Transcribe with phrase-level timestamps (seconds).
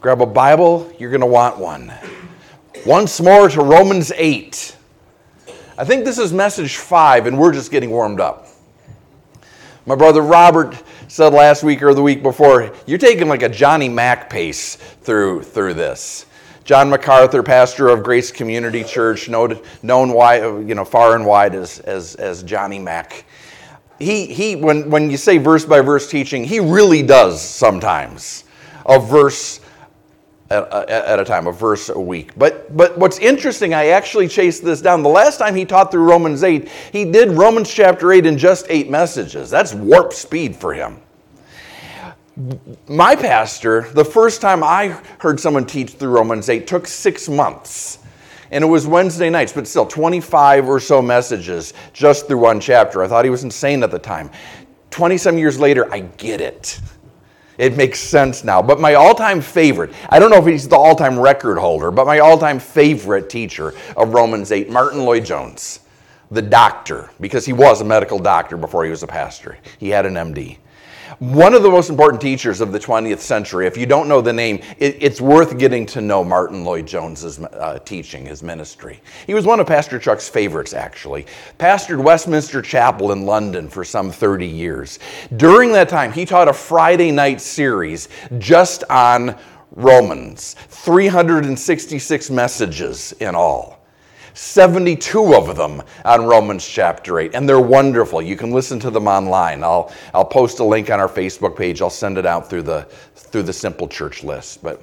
[0.00, 1.92] Grab a Bible, you're going to want one.
[2.86, 4.74] Once more to Romans 8.
[5.76, 8.46] I think this is message five, and we're just getting warmed up.
[9.84, 13.90] My brother Robert said last week or the week before, you're taking like a Johnny
[13.90, 16.24] Mack pace through, through this.
[16.64, 21.54] John MacArthur, pastor of Grace Community Church, known, known wide, you know, far and wide
[21.54, 23.26] as, as, as Johnny Mack.
[23.98, 28.44] He, he when, when you say verse by verse teaching, he really does sometimes
[28.86, 29.60] a verse
[30.50, 32.32] at, at a time, a verse a week.
[32.36, 35.02] But, but what's interesting, I actually chased this down.
[35.02, 38.66] The last time he taught through Romans 8, he did Romans chapter 8 in just
[38.68, 39.50] eight messages.
[39.50, 41.00] That's warp speed for him
[42.88, 47.98] my pastor, the first time I heard someone teach through Romans 8 took six months.
[48.50, 53.02] And it was Wednesday nights, but still 25 or so messages just through one chapter.
[53.02, 54.30] I thought he was insane at the time.
[54.90, 56.80] 20 some years later, I get it.
[57.60, 58.62] It makes sense now.
[58.62, 61.90] But my all time favorite, I don't know if he's the all time record holder,
[61.90, 65.80] but my all time favorite teacher of Romans 8, Martyn Lloyd-Jones,
[66.30, 69.58] the doctor, because he was a medical doctor before he was a pastor.
[69.76, 70.56] He had an MD.
[71.18, 74.32] One of the most important teachers of the 20th century, if you don't know the
[74.32, 79.00] name, it, it's worth getting to know Martyn Lloyd-Jones's uh, teaching, his ministry.
[79.26, 81.26] He was one of Pastor Chuck's favorites, actually.
[81.58, 84.98] Pastored Westminster Chapel in London for some 30 years.
[85.36, 88.08] During that time, he taught a Friday night series
[88.38, 89.36] just on
[89.72, 93.79] Romans, 366 messages in all.
[94.34, 98.22] 72 of them on Romans chapter 8, and they're wonderful.
[98.22, 99.62] You can listen to them online.
[99.62, 101.82] I'll, I'll post a link on our Facebook page.
[101.82, 102.82] I'll send it out through the,
[103.14, 104.62] through the Simple Church list.
[104.62, 104.82] But,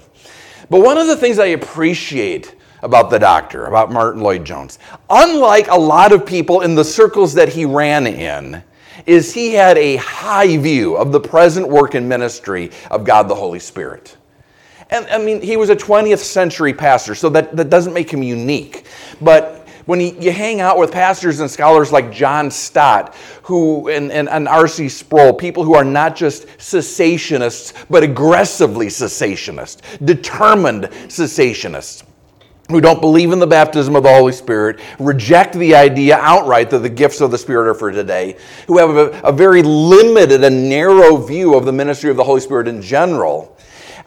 [0.70, 5.78] but one of the things I appreciate about the doctor, about Martyn Lloyd-Jones, unlike a
[5.78, 8.64] lot of people in the circles that he ran in,
[9.06, 13.36] is he had a high view of the present work and ministry of God the
[13.36, 14.18] Holy Spirit.
[14.90, 18.24] And I mean, he was a 20th century pastor, so that, that doesn't make him
[18.24, 18.86] unique.
[19.22, 24.12] But when he, you hang out with pastors and scholars like John Stott who, and,
[24.12, 24.90] and, and R.C.
[24.90, 32.03] Sproul, people who are not just cessationists, but aggressively cessationists, determined cessationists,
[32.70, 36.80] who don't believe in the baptism of the Holy Spirit, reject the idea outright that
[36.80, 38.36] the gifts of the Spirit are for today,
[38.68, 42.42] who have a, a very limited and narrow view of the ministry of the Holy
[42.42, 43.56] Spirit in general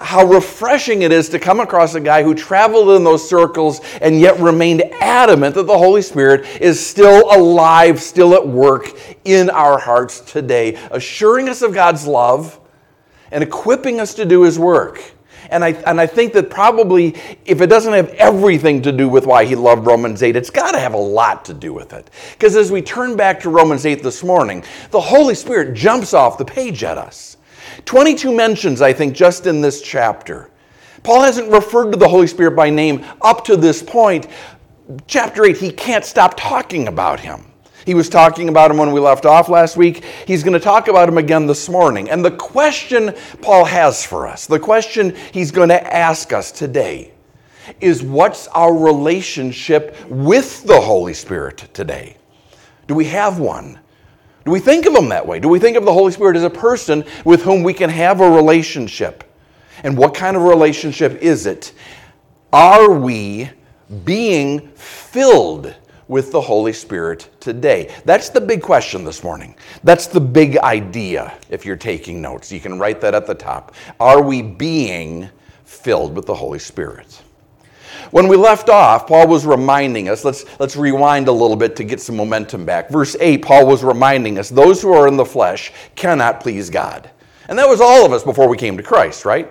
[0.00, 4.19] how refreshing it is to come across a guy who traveled in those circles and
[4.19, 9.78] yet remained adamant that the Holy Spirit is still alive, still at work in our
[9.78, 12.59] hearts today, assuring us of God's love
[13.31, 15.03] and equipping us to do His work.
[15.50, 19.27] And I, and I think that probably, if it doesn't have everything to do with
[19.27, 22.09] why he loved Romans 8, it's got to have a lot to do with it.
[22.33, 26.39] Because as we turn back to Romans 8 this morning, the Holy Spirit jumps off
[26.39, 27.30] the page at us.
[27.85, 30.51] 22 mentions, I think, just in this chapter.
[31.03, 34.27] Paul hasn't referred to the Holy Spirit by name up to this point.
[35.07, 37.51] Chapter 8, he can't stop talking about him.
[37.87, 40.05] He was talking about him when we left off last week.
[40.27, 42.09] He's going to talk about him again this morning.
[42.09, 47.13] And the question Paul has for us, the question he's going to ask us today,
[47.81, 52.17] is what's our relationship with the Holy Spirit today?
[52.87, 53.80] Do we have one?
[54.50, 55.38] Do we think of him that way?
[55.38, 58.21] Do we think of the Holy Spirit as a person with whom we can have
[58.21, 59.22] a relationship?
[59.84, 61.72] And what kind of relationship is it?
[62.53, 63.49] Are we
[64.05, 65.72] being filled
[66.09, 67.94] with the Holy Spirit today?
[68.05, 69.55] That's the big question this morning.
[69.84, 72.50] That's the big idea if you're taking notes.
[72.50, 73.77] You can write that at the top.
[74.00, 75.31] Are we being
[75.65, 77.22] filled with the Holy Spirit?
[78.11, 81.84] When we left off, Paul was reminding us, let's, let's rewind a little bit to
[81.84, 82.91] get some momentum back.
[82.91, 87.11] Verse 8, Paul was reminding us, those who are in the flesh cannot please God.
[87.49, 89.51] And that was all of us before we came to Christ, right?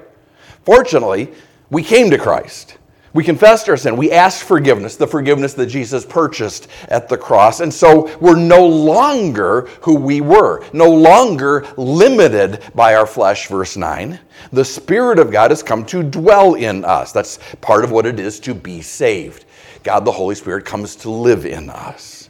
[0.65, 1.31] Fortunately,
[1.69, 2.78] we came to Christ.
[3.13, 3.97] We confessed our sin.
[3.97, 7.59] We asked forgiveness, the forgiveness that Jesus purchased at the cross.
[7.59, 13.75] And so we're no longer who we were, no longer limited by our flesh, verse
[13.75, 14.19] 9.
[14.51, 17.11] The Spirit of God has come to dwell in us.
[17.11, 19.45] That's part of what it is to be saved.
[19.83, 22.29] God, the Holy Spirit, comes to live in us.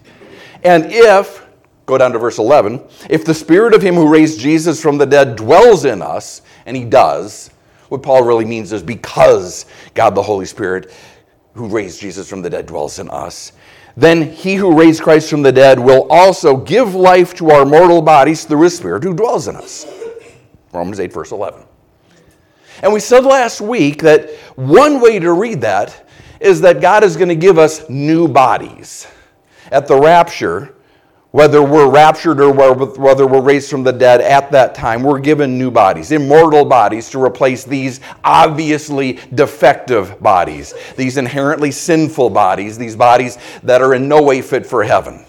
[0.63, 1.45] And if,
[1.85, 5.05] go down to verse 11, if the Spirit of Him who raised Jesus from the
[5.05, 7.49] dead dwells in us, and He does,
[7.89, 10.93] what Paul really means is because God the Holy Spirit,
[11.53, 13.51] who raised Jesus from the dead, dwells in us,
[13.97, 18.01] then he who raised Christ from the dead will also give life to our mortal
[18.01, 19.85] bodies through his Spirit who dwells in us.
[20.71, 21.63] Romans 8, verse 11.
[22.81, 26.07] And we said last week that one way to read that
[26.39, 29.07] is that God is going to give us new bodies.
[29.71, 30.75] At the rapture,
[31.31, 35.59] whether we're raptured or whether we're raised from the dead at that time, we're given
[35.59, 42.95] new bodies, immortal bodies, to replace these obviously defective bodies, these inherently sinful bodies, these
[42.95, 45.23] bodies that are in no way fit for heaven.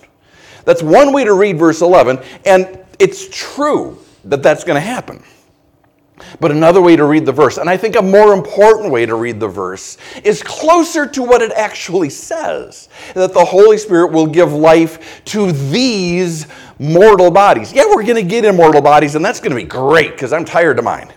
[0.65, 5.23] That's one way to read verse 11, and it's true that that's going to happen.
[6.41, 9.15] But another way to read the verse, and I think a more important way to
[9.15, 14.27] read the verse, is closer to what it actually says that the Holy Spirit will
[14.27, 16.47] give life to these
[16.79, 17.73] mortal bodies.
[17.73, 20.45] Yeah, we're going to get immortal bodies, and that's going to be great because I'm
[20.45, 21.13] tired of mine.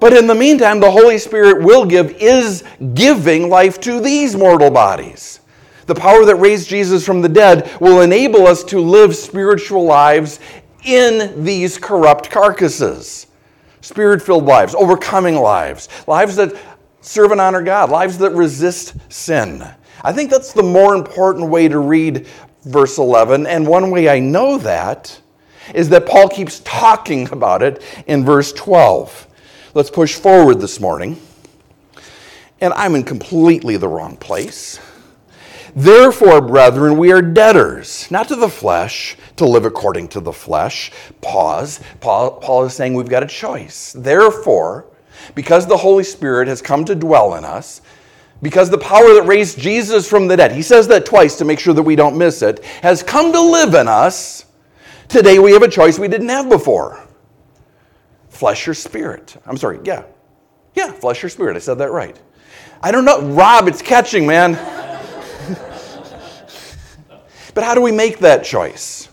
[0.00, 2.62] But in the meantime, the Holy Spirit will give, is
[2.92, 5.40] giving life to these mortal bodies.
[5.86, 10.40] The power that raised Jesus from the dead will enable us to live spiritual lives
[10.84, 13.26] in these corrupt carcasses
[13.84, 16.56] spirit filled lives, overcoming lives, lives that
[17.02, 19.62] serve and honor God, lives that resist sin.
[20.02, 22.26] I think that's the more important way to read
[22.62, 23.46] verse 11.
[23.46, 25.20] And one way I know that
[25.74, 29.26] is that Paul keeps talking about it in verse 12.
[29.74, 31.20] Let's push forward this morning.
[32.60, 34.80] And I'm in completely the wrong place.
[35.76, 40.92] Therefore, brethren, we are debtors, not to the flesh, to live according to the flesh.
[41.20, 41.80] Pause.
[42.00, 43.92] Paul, Paul is saying we've got a choice.
[43.92, 44.86] Therefore,
[45.34, 47.80] because the Holy Spirit has come to dwell in us,
[48.40, 51.58] because the power that raised Jesus from the dead, he says that twice to make
[51.58, 54.44] sure that we don't miss it, has come to live in us,
[55.08, 57.04] today we have a choice we didn't have before
[58.28, 59.36] flesh or spirit.
[59.46, 60.04] I'm sorry, yeah.
[60.74, 61.56] Yeah, flesh or spirit.
[61.56, 62.20] I said that right.
[62.82, 63.22] I don't know.
[63.30, 64.54] Rob, it's catching, man.
[67.54, 69.08] But how do we make that choice?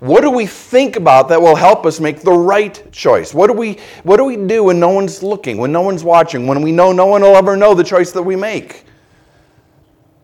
[0.00, 3.32] What do we think about that will help us make the right choice?
[3.32, 6.46] What do we, what do, we do when no one's looking, when no one's watching,
[6.46, 8.84] when we know no one will ever know the choice that we make?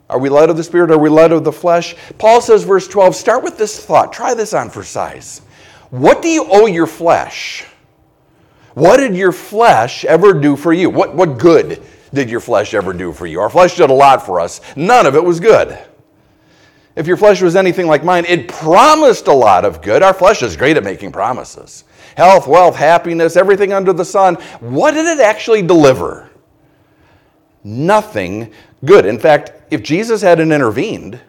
[0.09, 0.91] Are we led of the Spirit?
[0.91, 1.95] Are we led of the flesh?
[2.19, 4.13] Paul says, verse 12, start with this thought.
[4.13, 5.41] Try this on for size.
[5.91, 7.65] What do you owe your flesh?
[8.75, 10.91] What did your flesh ever do for you?
[10.91, 13.41] What, what good did your flesh ever do for you?
[13.41, 14.61] Our flesh did a lot for us.
[14.77, 15.79] None of it was good.
[16.97, 20.03] If your flesh was anything like mine, it promised a lot of good.
[20.03, 21.85] Our flesh is great at making promises
[22.17, 24.35] health, wealth, happiness, everything under the sun.
[24.59, 26.29] What did it actually deliver?
[27.63, 28.53] Nothing
[28.85, 29.07] good.
[29.07, 31.21] In fact, if Jesus hadn't intervened,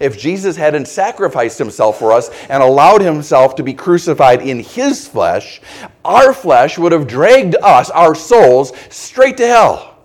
[0.00, 5.08] if Jesus hadn't sacrificed himself for us and allowed himself to be crucified in his
[5.08, 5.60] flesh,
[6.04, 9.98] our flesh would have dragged us, our souls, straight to hell.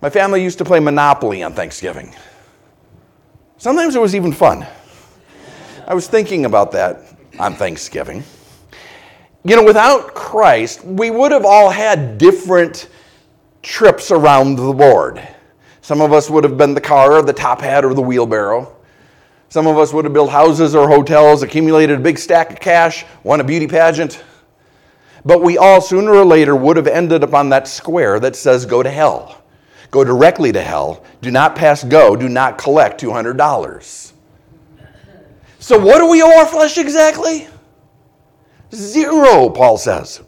[0.00, 2.14] My family used to play Monopoly on Thanksgiving.
[3.64, 4.66] Sometimes it was even fun.
[5.86, 7.00] I was thinking about that
[7.38, 8.22] on Thanksgiving.
[9.42, 12.90] You know, without Christ, we would have all had different
[13.62, 15.26] trips around the board.
[15.80, 18.70] Some of us would have been the car, or the top hat, or the wheelbarrow.
[19.48, 23.06] Some of us would have built houses or hotels, accumulated a big stack of cash,
[23.22, 24.22] won a beauty pageant.
[25.24, 28.66] But we all, sooner or later, would have ended up on that square that says
[28.66, 29.42] go to hell.
[29.94, 31.04] Go directly to hell.
[31.22, 32.16] Do not pass go.
[32.16, 34.12] Do not collect $200.
[35.60, 37.46] So, what do we owe our flesh exactly?
[38.74, 40.20] Zero, Paul says.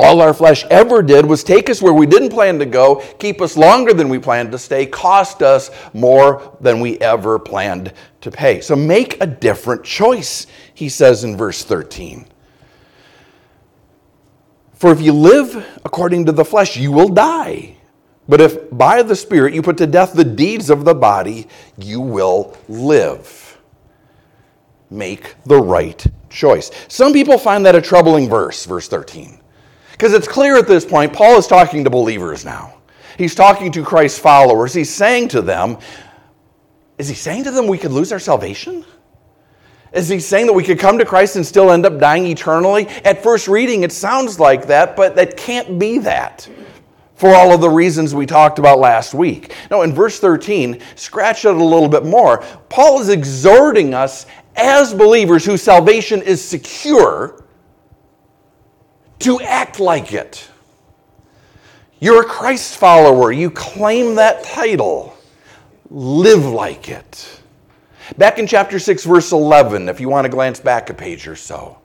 [0.00, 3.42] All our flesh ever did was take us where we didn't plan to go, keep
[3.42, 7.92] us longer than we planned to stay, cost us more than we ever planned
[8.22, 8.62] to pay.
[8.62, 12.26] So make a different choice, he says in verse 13.
[14.76, 17.76] For if you live according to the flesh, you will die.
[18.28, 22.00] But if by the Spirit you put to death the deeds of the body, you
[22.00, 23.58] will live.
[24.90, 26.70] Make the right choice.
[26.88, 29.40] Some people find that a troubling verse, verse 13.
[29.92, 32.74] Because it's clear at this point, Paul is talking to believers now.
[33.16, 34.74] He's talking to Christ's followers.
[34.74, 35.78] He's saying to them,
[36.98, 38.84] is he saying to them we could lose our salvation?
[39.96, 42.86] Is he saying that we could come to Christ and still end up dying eternally?
[43.04, 46.46] At first reading, it sounds like that, but that can't be that
[47.14, 49.54] for all of the reasons we talked about last week.
[49.70, 52.44] Now, in verse 13, scratch it a little bit more.
[52.68, 57.42] Paul is exhorting us as believers whose salvation is secure
[59.20, 60.46] to act like it.
[62.00, 65.16] You're a Christ follower, you claim that title.
[65.88, 67.35] Live like it.
[68.18, 71.36] Back in chapter 6, verse 11, if you want to glance back a page or
[71.36, 71.78] so.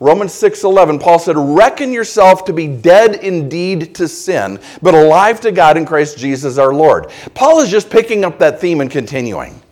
[0.00, 5.52] Romans 6:11 Paul said reckon yourself to be dead indeed to sin but alive to
[5.52, 7.10] God in Christ Jesus our Lord.
[7.34, 9.62] Paul is just picking up that theme and continuing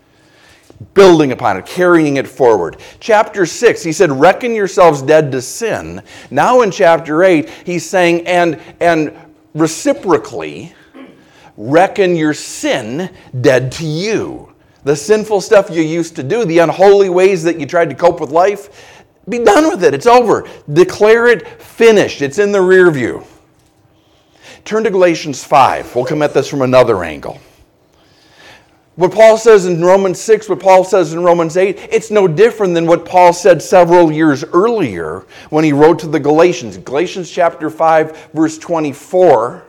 [0.94, 2.76] building upon it carrying it forward.
[3.00, 6.02] Chapter 6 he said reckon yourselves dead to sin.
[6.30, 9.16] Now in chapter 8 he's saying and and
[9.54, 10.72] reciprocally
[11.56, 14.51] reckon your sin dead to you.
[14.84, 18.20] The sinful stuff you used to do, the unholy ways that you tried to cope
[18.20, 19.94] with life, be done with it.
[19.94, 20.48] It's over.
[20.72, 22.22] Declare it finished.
[22.22, 23.24] It's in the rear view.
[24.64, 25.94] Turn to Galatians 5.
[25.94, 27.40] We'll come at this from another angle.
[28.96, 32.74] What Paul says in Romans 6, what Paul says in Romans 8, it's no different
[32.74, 36.76] than what Paul said several years earlier when he wrote to the Galatians.
[36.76, 39.64] Galatians chapter 5, verse 24.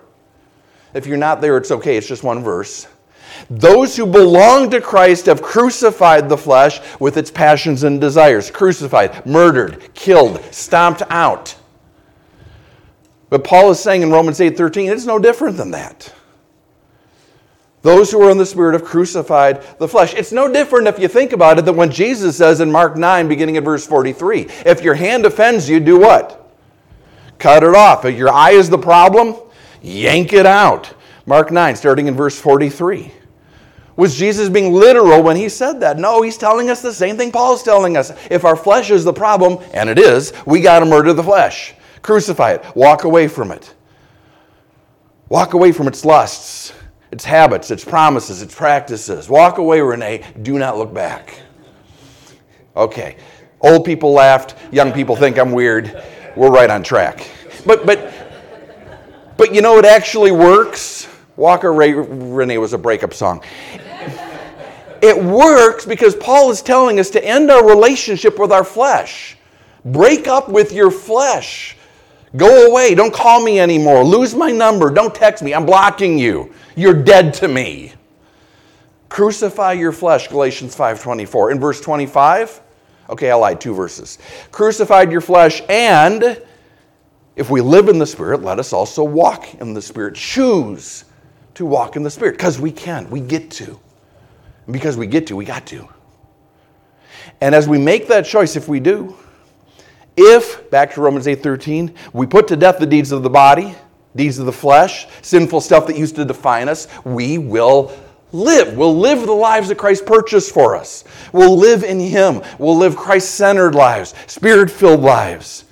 [0.93, 2.87] If you're not there, it's okay, it's just one verse.
[3.49, 8.49] Those who belong to Christ have crucified the flesh with its passions and desires.
[8.49, 11.55] Crucified, murdered, killed, stomped out.
[13.29, 16.13] But Paul is saying in Romans 8:13, it's no different than that.
[17.81, 20.13] Those who are in the Spirit have crucified the flesh.
[20.13, 23.27] It's no different if you think about it than when Jesus says in Mark 9,
[23.27, 26.39] beginning at verse 43, if your hand offends you, do what?
[27.39, 28.05] Cut it off.
[28.05, 29.35] If your eye is the problem,
[29.81, 30.93] yank it out.
[31.25, 33.11] Mark 9, starting in verse 43.
[33.95, 35.99] Was Jesus being literal when he said that?
[35.99, 38.11] No, he's telling us the same thing Paul's telling us.
[38.31, 41.75] If our flesh is the problem, and it is, we got to murder the flesh.
[42.01, 42.65] Crucify it.
[42.75, 43.73] Walk away from it.
[45.29, 46.73] Walk away from its lusts,
[47.11, 49.29] its habits, its promises, its practices.
[49.29, 50.23] Walk away, Renee.
[50.41, 51.39] Do not look back.
[52.75, 53.17] Okay.
[53.61, 54.55] Old people laughed.
[54.71, 56.03] Young people think I'm weird.
[56.35, 57.29] We're right on track.
[57.65, 58.11] But, but,
[59.37, 61.07] but you know, it actually works.
[61.35, 63.43] Walk Away Renee was a breakup song.
[65.03, 69.35] It works because Paul is telling us to end our relationship with our flesh.
[69.83, 71.75] Break up with your flesh.
[72.37, 72.95] Go away.
[72.95, 74.05] Don't call me anymore.
[74.05, 74.89] Lose my number.
[74.89, 75.53] Don't text me.
[75.53, 76.53] I'm blocking you.
[76.77, 77.91] You're dead to me.
[79.09, 81.51] Crucify your flesh, Galatians 5:24.
[81.51, 82.61] In verse 25,
[83.09, 84.19] okay, I lied, two verses.
[84.53, 86.41] Crucified your flesh and
[87.35, 90.15] if we live in the Spirit, let us also walk in the Spirit.
[90.15, 91.03] Choose
[91.55, 93.77] to walk in the Spirit because we can, we get to.
[94.69, 95.87] Because we get to, we got to.
[97.41, 99.17] And as we make that choice, if we do,
[100.15, 103.75] if, back to Romans 8:13, we put to death the deeds of the body,
[104.15, 107.91] deeds of the flesh, sinful stuff that used to define us, we will
[108.31, 108.77] live.
[108.77, 111.03] We'll live the lives that Christ purchased for us.
[111.31, 112.41] We'll live in Him.
[112.59, 115.65] We'll live Christ centered lives, spirit filled lives,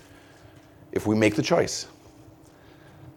[0.92, 1.88] if we make the choice.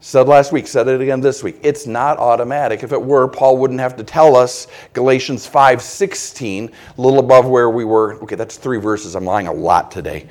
[0.06, 1.56] Said last week, said it again this week.
[1.62, 2.82] It's not automatic.
[2.82, 7.70] If it were, Paul wouldn't have to tell us Galatians 5:16, a little above where
[7.70, 8.16] we were.
[8.22, 9.14] Okay, that's three verses.
[9.14, 10.26] I'm lying a lot today.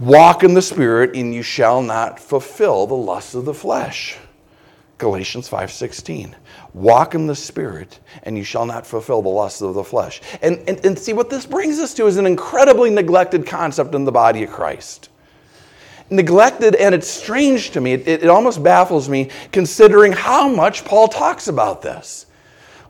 [0.00, 4.16] Walk in the Spirit, and you shall not fulfill the lusts of the flesh.
[4.96, 6.34] Galatians 5:16.
[6.72, 10.22] Walk in the Spirit, and you shall not fulfill the lusts of the flesh.
[10.40, 14.06] And, and, and see, what this brings us to is an incredibly neglected concept in
[14.06, 15.10] the body of Christ
[16.10, 17.92] neglected, and it's strange to me.
[17.92, 22.26] It, it, almost baffles me considering how much Paul talks about this.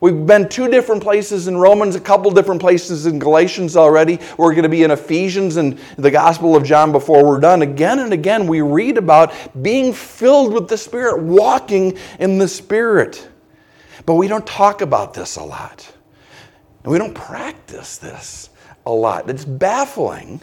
[0.00, 4.20] We've been two different places in Romans, a couple different places in Galatians already.
[4.36, 7.62] We're going to be in Ephesians and the Gospel of John before we're done.
[7.62, 13.28] Again and again, we read about being filled with the Spirit, walking in the Spirit.
[14.06, 15.92] But we don't talk about this a lot.
[16.84, 18.50] And we don't practice this
[18.86, 19.28] a lot.
[19.28, 20.40] It's baffling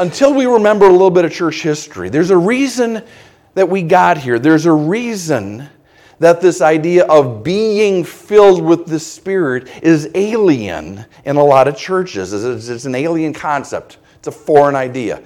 [0.00, 2.08] until we remember a little bit of church history.
[2.08, 3.02] There's a reason
[3.54, 4.38] that we got here.
[4.38, 5.68] There's a reason
[6.18, 11.76] that this idea of being filled with the Spirit is alien in a lot of
[11.76, 12.32] churches.
[12.32, 15.22] It's an alien concept, it's a foreign idea.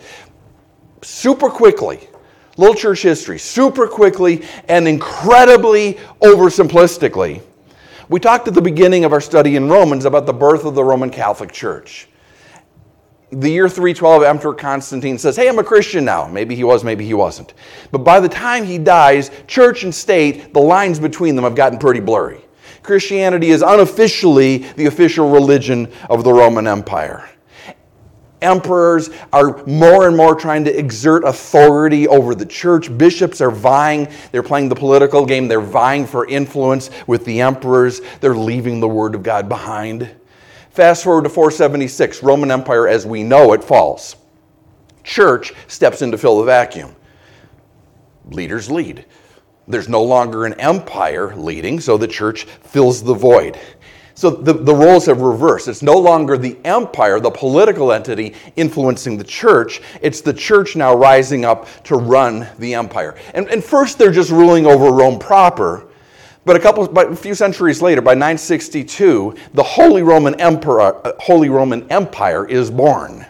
[1.03, 2.09] Super quickly,
[2.57, 7.43] little church history, super quickly and incredibly oversimplistically.
[8.09, 10.83] We talked at the beginning of our study in Romans about the birth of the
[10.83, 12.09] Roman Catholic Church
[13.35, 16.27] the year 312, Emperor Constantine says, Hey, I'm a Christian now.
[16.27, 17.55] Maybe he was, maybe he wasn't.
[17.91, 21.79] But by the time he dies, church and state, the lines between them have gotten
[21.79, 22.45] pretty blurry.
[22.83, 27.29] Christianity is unofficially the official religion of the Roman Empire.
[28.43, 32.97] Emperors are more and more trying to exert authority over the church.
[32.99, 38.03] Bishops are vying, they're playing the political game, they're vying for influence with the emperors.
[38.21, 40.11] They're leaving the Word of God behind.
[40.75, 44.17] Fast forward to 476, Roman Empire as we know it falls.
[45.05, 46.97] Church steps in to fill the vacuum.
[48.31, 49.05] Leaders lead.
[49.69, 53.57] There's no longer an empire leading, so the church fills the void.
[54.17, 55.69] So the, the roles have reversed.
[55.69, 59.81] It's no longer the empire, the political entity, influencing the church.
[60.03, 63.15] It's the church now rising up to run the empire.
[63.33, 65.87] And, and first, they're just ruling over Rome proper.
[66.45, 71.13] But a couple, but a few centuries later, by 962, the Holy Roman Emperor, uh,
[71.19, 73.25] Holy Roman Empire is born.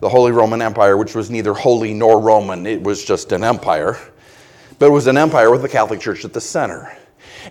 [0.00, 3.98] The Holy Roman Empire, which was neither holy nor Roman, it was just an empire.
[4.78, 6.96] But it was an empire with the Catholic Church at the center.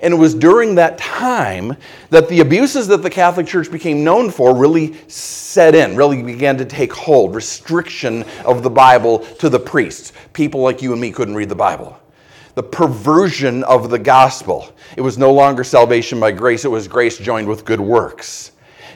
[0.02, 1.76] And it was during that time
[2.10, 6.58] that the abuses that the Catholic Church became known for really set in, really began
[6.58, 7.36] to take hold.
[7.36, 10.14] Restriction of the Bible to the priests.
[10.34, 12.00] People like you and me couldn't read the Bible.
[12.56, 14.74] The perversion of the gospel.
[14.98, 18.52] It was no longer salvation by grace, it was grace joined with good works.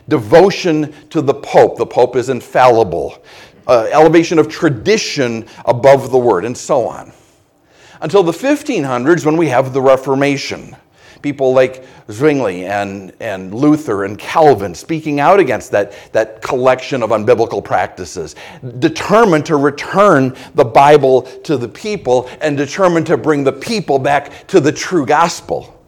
[0.10, 1.78] Devotion to the Pope.
[1.78, 3.24] The Pope is infallible.
[3.68, 7.14] Uh, elevation of tradition above the word, and so on.
[8.02, 10.76] Until the 1500s, when we have the Reformation
[11.24, 17.10] people like Zwingli and, and Luther and Calvin speaking out against that, that collection of
[17.10, 18.36] unbiblical practices,
[18.78, 24.46] determined to return the Bible to the people and determined to bring the people back
[24.48, 25.82] to the true gospel.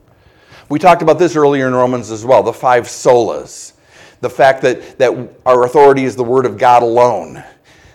[0.70, 3.74] We talked about this earlier in Romans as well the five solas,
[4.22, 5.12] the fact that, that
[5.46, 7.44] our authority is the Word of God alone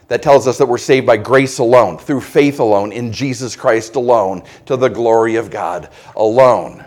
[0.08, 3.94] that tells us that we're saved by grace alone, through faith alone, in Jesus Christ
[3.94, 6.84] alone, to the glory of God alone.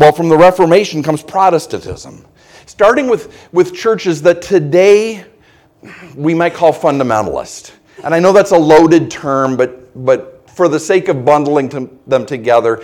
[0.00, 2.24] Well, from the Reformation comes Protestantism,
[2.64, 5.26] starting with, with churches that today
[6.16, 7.72] we might call fundamentalist.
[8.02, 11.90] And I know that's a loaded term, but, but for the sake of bundling to,
[12.06, 12.82] them together,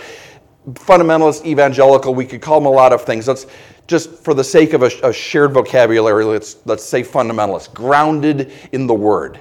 [0.73, 3.27] fundamentalist, evangelical, we could call them a lot of things.
[3.27, 3.47] Let's
[3.87, 8.85] just for the sake of a, a shared vocabulary, let's, let's say fundamentalist, grounded in
[8.85, 9.39] the Word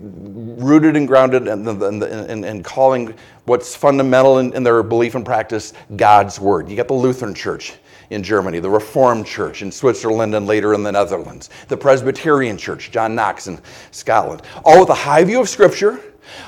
[0.00, 3.14] rooted and grounded and, calling
[3.44, 6.68] what's fundamental in, in, their belief and practice God's word.
[6.68, 7.74] You got the Lutheran Church
[8.10, 12.90] in Germany, the Reformed Church in Switzerland and later in the Netherlands, the Presbyterian Church,
[12.90, 13.58] John Knox in
[13.90, 16.00] Scotland, all with a high view of Scripture,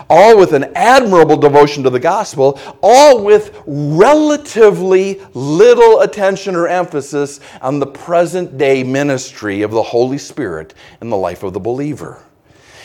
[0.09, 7.40] all with an admirable devotion to the gospel, all with relatively little attention or emphasis
[7.62, 12.23] on the present day ministry of the Holy Spirit in the life of the believer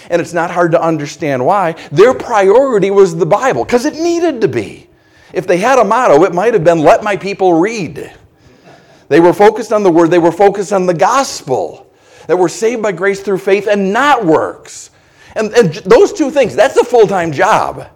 [0.10, 1.74] and it's not hard to understand why.
[1.92, 4.90] Their priority was the Bible because it needed to be.
[5.34, 8.14] If they had a motto, it might have been, Let my people read.
[9.08, 11.92] They were focused on the Word, they were focused on the gospel,
[12.28, 14.90] that we're saved by grace through faith and not works.
[15.36, 17.88] And, and those two things, that's a full time job.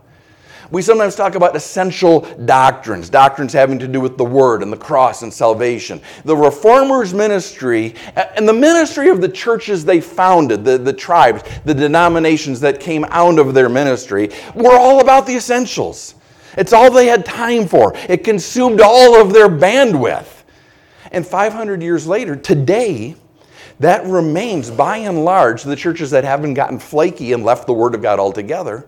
[0.72, 4.78] We sometimes talk about essential doctrines, doctrines having to do with the Word and the
[4.78, 6.00] cross and salvation.
[6.26, 11.74] The Reformers' ministry and the ministry of the churches they founded, the, the tribes, the
[11.74, 16.14] denominations that came out of their ministry, were all about the essentials.
[16.56, 20.28] It's all they had time for, it consumed all of their bandwidth.
[21.12, 23.16] And 500 years later, today,
[23.80, 27.96] that remains by and large the churches that haven't gotten flaky and left the Word
[27.96, 28.86] of God altogether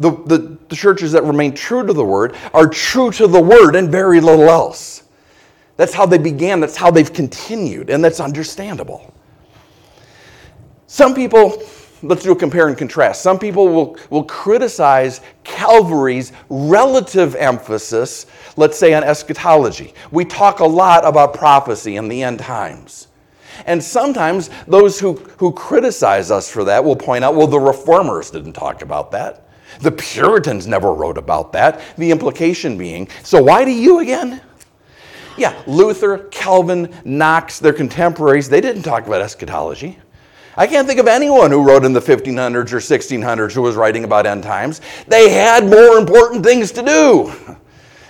[0.00, 3.76] the, the, the churches that remain true to the word are true to the word
[3.76, 5.04] and very little else.
[5.76, 9.12] That's how they began, that's how they've continued, and that's understandable.
[10.86, 11.62] Some people,
[12.02, 13.22] let's do a compare and contrast.
[13.22, 18.26] Some people will, will criticize Calvary's relative emphasis,
[18.56, 19.94] let's say, on eschatology.
[20.12, 23.08] We talk a lot about prophecy in the end times.
[23.66, 28.30] And sometimes those who, who criticize us for that will point out, well, the reformers
[28.30, 29.43] didn't talk about that.
[29.80, 31.80] The Puritans never wrote about that.
[31.96, 34.40] The implication being, so why do you again?
[35.36, 39.98] Yeah, Luther, Calvin, Knox, their contemporaries, they didn't talk about eschatology.
[40.56, 44.04] I can't think of anyone who wrote in the 1500s or 1600s who was writing
[44.04, 44.80] about end times.
[45.08, 47.32] They had more important things to do.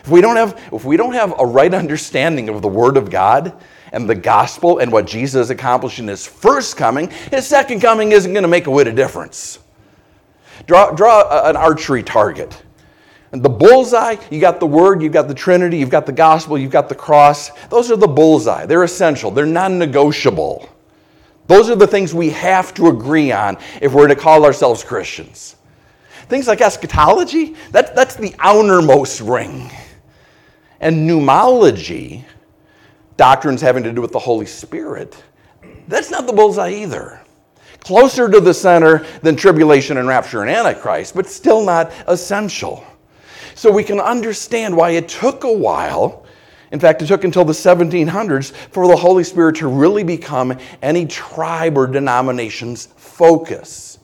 [0.01, 3.09] If we don't have, if we don't have a right understanding of the Word of
[3.09, 3.59] God
[3.93, 8.35] and the gospel and what Jesus accomplished in his first coming, his second coming isn't
[8.35, 9.61] going to make a whit of difference.
[10.67, 12.63] Draw, draw an archery target.
[13.33, 16.57] And the bullseye, you got the Word, you've got the Trinity, you've got the gospel,
[16.57, 17.51] you've got the cross.
[17.67, 18.65] Those are the bullseye.
[18.65, 20.69] They're essential, they're non negotiable.
[21.49, 25.57] Those are the things we have to agree on if we're to call ourselves Christians.
[26.29, 29.69] Things like eschatology, that, that's the outermost ring.
[30.81, 32.25] And pneumatology,
[33.17, 35.21] doctrines having to do with the Holy Spirit,
[35.89, 37.24] that's not the bullseye either
[37.85, 42.85] closer to the center than tribulation and rapture and antichrist, but still not essential.
[43.55, 46.27] So we can understand why it took a while.
[46.73, 51.07] In fact, it took until the 1700s for the Holy Spirit to really become any
[51.07, 53.99] tribe or denomination's focus.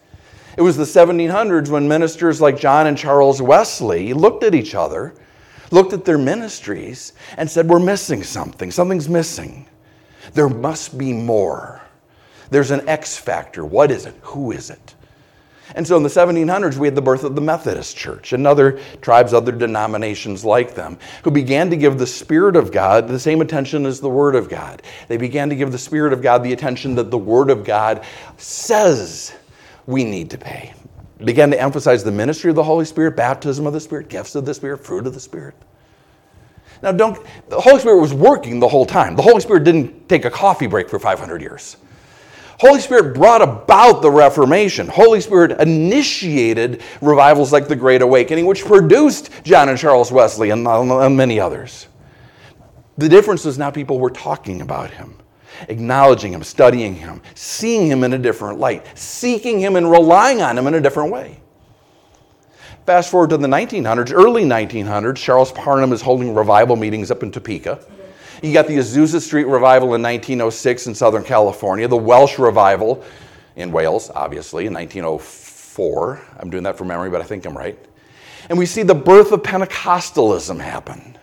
[0.57, 5.15] It was the 1700s when ministers like John and Charles Wesley looked at each other,
[5.71, 8.71] looked at their ministries, and said, We're missing something.
[8.71, 9.67] Something's missing.
[10.35, 11.80] There must be more.
[12.51, 13.65] There's an X factor.
[13.65, 14.15] What is it?
[14.23, 14.95] Who is it?
[15.75, 18.81] And so in the 1700s, we had the birth of the Methodist Church and other
[19.03, 23.41] tribes, other denominations like them, who began to give the Spirit of God the same
[23.41, 24.83] attention as the Word of God.
[25.07, 28.05] They began to give the Spirit of God the attention that the Word of God
[28.37, 29.33] says
[29.87, 30.75] we need to pay.
[31.25, 34.45] Began to emphasize the ministry of the Holy Spirit, baptism of the Spirit, gifts of
[34.45, 35.55] the Spirit, fruit of the Spirit.
[36.83, 39.15] Now, don't, the Holy Spirit was working the whole time.
[39.15, 41.77] The Holy Spirit didn't take a coffee break for 500 years.
[42.61, 44.87] Holy Spirit brought about the Reformation.
[44.87, 50.69] Holy Spirit initiated revivals like the Great Awakening, which produced John and Charles Wesley and,
[50.69, 51.87] and many others.
[52.99, 55.17] The difference is now people were talking about him,
[55.71, 60.59] acknowledging him, studying him, seeing him in a different light, seeking him and relying on
[60.59, 61.41] him in a different way.
[62.85, 67.31] Fast forward to the 1900s, early 1900s, Charles Parham is holding revival meetings up in
[67.31, 67.83] Topeka.
[68.43, 73.05] You got the Azusa Street Revival in 1906 in Southern California, the Welsh Revival
[73.57, 76.21] in Wales, obviously, in 1904.
[76.39, 77.79] I'm doing that from memory, but I think I'm right.
[78.49, 81.19] And we see the birth of Pentecostalism happen.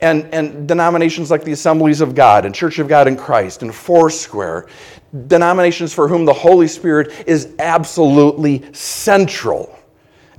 [0.00, 3.72] And, and denominations like the Assemblies of God and Church of God in Christ and
[3.72, 4.66] Foursquare,
[5.28, 9.78] denominations for whom the Holy Spirit is absolutely central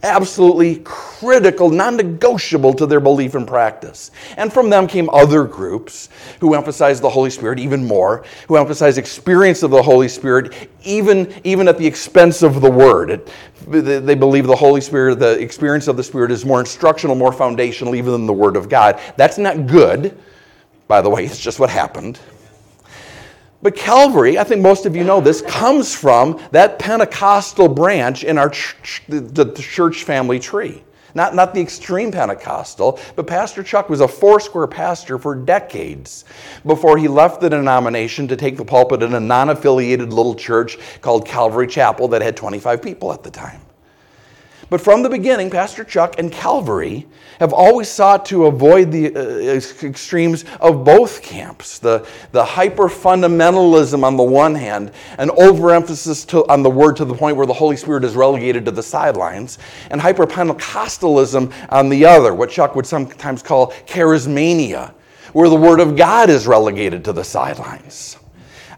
[0.04, 4.12] absolutely critical, non negotiable to their belief and practice.
[4.38, 8.98] And from them came other groups who emphasized the Holy Spirit even more, who emphasized
[8.98, 13.10] experience of the Holy Spirit even, even at the expense of the Word.
[13.10, 13.30] It,
[13.68, 17.96] they believe the Holy Spirit, the experience of the Spirit is more instructional, more foundational
[17.96, 19.00] even than the Word of God.
[19.16, 20.20] That's not good,
[20.88, 22.20] by the way, it's just what happened.
[23.64, 28.38] But Calvary, I think most of you know this, comes from that Pentecostal branch in
[28.38, 30.84] our ch- the, the church family tree.
[31.16, 36.26] Not, not the extreme Pentecostal, but Pastor Chuck was a Foursquare pastor for decades
[36.66, 40.78] before he left the denomination to take the pulpit in a non affiliated little church
[41.02, 43.62] called Calvary Chapel that had 25 people at the time.
[44.70, 47.06] But from the beginning, Pastor Chuck and Calvary
[47.40, 54.04] have always sought to avoid the uh, extremes of both camps the, the hyper fundamentalism
[54.04, 57.54] on the one hand, and overemphasis to, on the word to the point where the
[57.54, 59.60] Holy Spirit is relegated to the sidelines,
[59.92, 64.94] and hyper Pentecostalism on the other, what Chuck would sometimes call charismania,
[65.34, 68.18] where the word of God is relegated to the sidelines.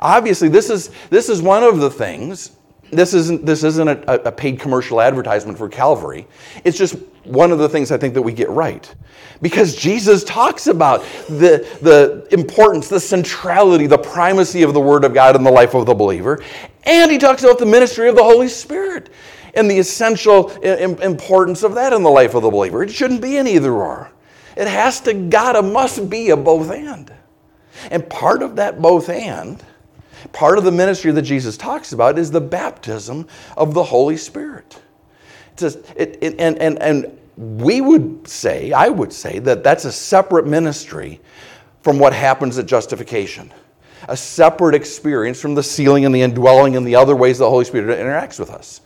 [0.01, 2.51] Obviously, this is, this is one of the things
[2.95, 6.27] this isn't, this isn't a, a, paid commercial advertisement for Calvary.
[6.63, 8.93] It's just one of the things I think that we get right.
[9.41, 15.13] Because Jesus talks about the, the importance, the centrality, the primacy of the Word of
[15.13, 16.43] God in the life of the believer.
[16.83, 19.09] And he talks about the ministry of the Holy Spirit
[19.55, 22.83] and the essential importance of that in the life of the believer.
[22.83, 24.11] It shouldn't be an either or.
[24.55, 27.11] It has to, gotta, must be a both and.
[27.91, 29.61] And part of that both and
[30.31, 34.81] Part of the ministry that Jesus talks about is the baptism of the Holy Spirit.
[35.57, 39.91] Just, it, it, and, and, and we would say, I would say, that that's a
[39.91, 41.21] separate ministry
[41.81, 43.53] from what happens at justification.
[44.07, 47.65] A separate experience from the sealing and the indwelling and the other ways the Holy
[47.65, 48.81] Spirit interacts with us.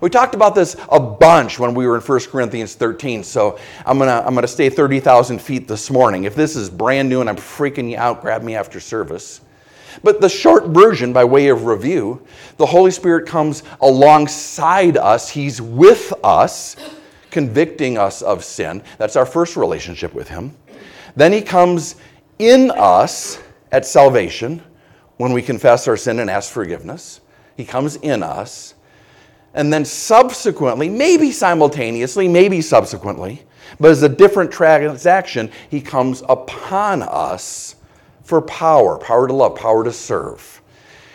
[0.00, 3.96] We talked about this a bunch when we were in 1 Corinthians 13, so I'm
[3.96, 6.24] going to I'm gonna stay 30,000 feet this morning.
[6.24, 9.40] If this is brand new and I'm freaking you out, grab me after service.
[10.02, 12.24] But the short version, by way of review,
[12.56, 15.28] the Holy Spirit comes alongside us.
[15.28, 16.76] He's with us,
[17.30, 18.82] convicting us of sin.
[18.98, 20.56] That's our first relationship with Him.
[21.14, 21.96] Then He comes
[22.38, 23.40] in us
[23.72, 24.62] at salvation
[25.16, 27.20] when we confess our sin and ask forgiveness.
[27.56, 28.74] He comes in us.
[29.54, 33.42] And then subsequently, maybe simultaneously, maybe subsequently,
[33.80, 37.75] but as a different transaction, He comes upon us
[38.26, 40.60] for power power to love, power to serve.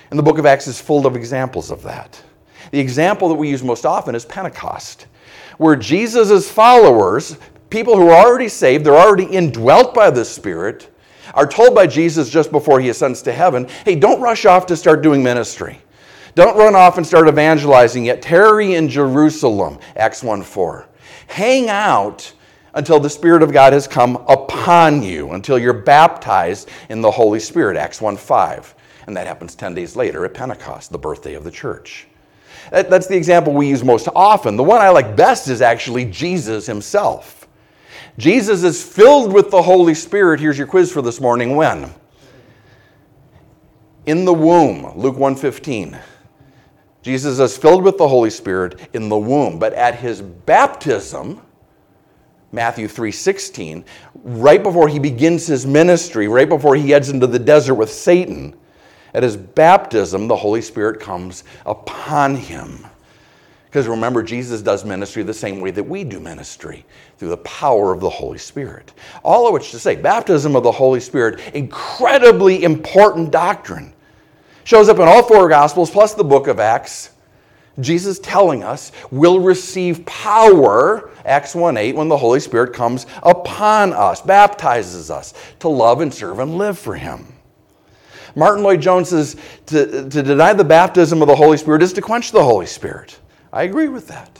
[0.09, 2.21] And the book of Acts is full of examples of that.
[2.71, 5.07] The example that we use most often is Pentecost,
[5.57, 7.37] where Jesus' followers,
[7.69, 10.89] people who are already saved, they're already indwelt by the Spirit,
[11.33, 14.77] are told by Jesus just before he ascends to heaven hey, don't rush off to
[14.77, 15.81] start doing ministry.
[16.33, 18.21] Don't run off and start evangelizing yet.
[18.21, 20.87] Tarry in Jerusalem, Acts 1 4.
[21.27, 22.33] Hang out
[22.73, 27.39] until the Spirit of God has come upon you, until you're baptized in the Holy
[27.39, 28.75] Spirit, Acts 1 5.
[29.07, 32.07] And that happens 10 days later at Pentecost, the birthday of the church.
[32.71, 34.55] that's the example we use most often.
[34.55, 37.47] The one I like best is actually Jesus himself.
[38.17, 40.39] Jesus is filled with the Holy Spirit.
[40.39, 41.55] Here's your quiz for this morning.
[41.55, 41.93] When?
[44.05, 45.97] In the womb, Luke 1:15.
[47.01, 51.41] Jesus is filled with the Holy Spirit in the womb, but at his baptism,
[52.51, 53.83] Matthew 3:16,
[54.23, 58.55] right before he begins his ministry, right before he heads into the desert with Satan,
[59.13, 62.85] at his baptism the Holy Spirit comes upon him.
[63.65, 66.85] Because remember, Jesus does ministry the same way that we do ministry,
[67.17, 68.91] through the power of the Holy Spirit.
[69.23, 73.93] All of which to say, baptism of the Holy Spirit, incredibly important doctrine.
[74.65, 77.10] Shows up in all four Gospels plus the book of Acts.
[77.79, 83.93] Jesus telling us will receive power, Acts 1 8, when the Holy Spirit comes upon
[83.93, 87.27] us, baptizes us to love and serve and live for Him.
[88.35, 89.35] Martyn Lloyd-Jones says
[89.67, 93.19] to, to deny the baptism of the Holy Spirit is to quench the Holy Spirit.
[93.51, 94.39] I agree with that.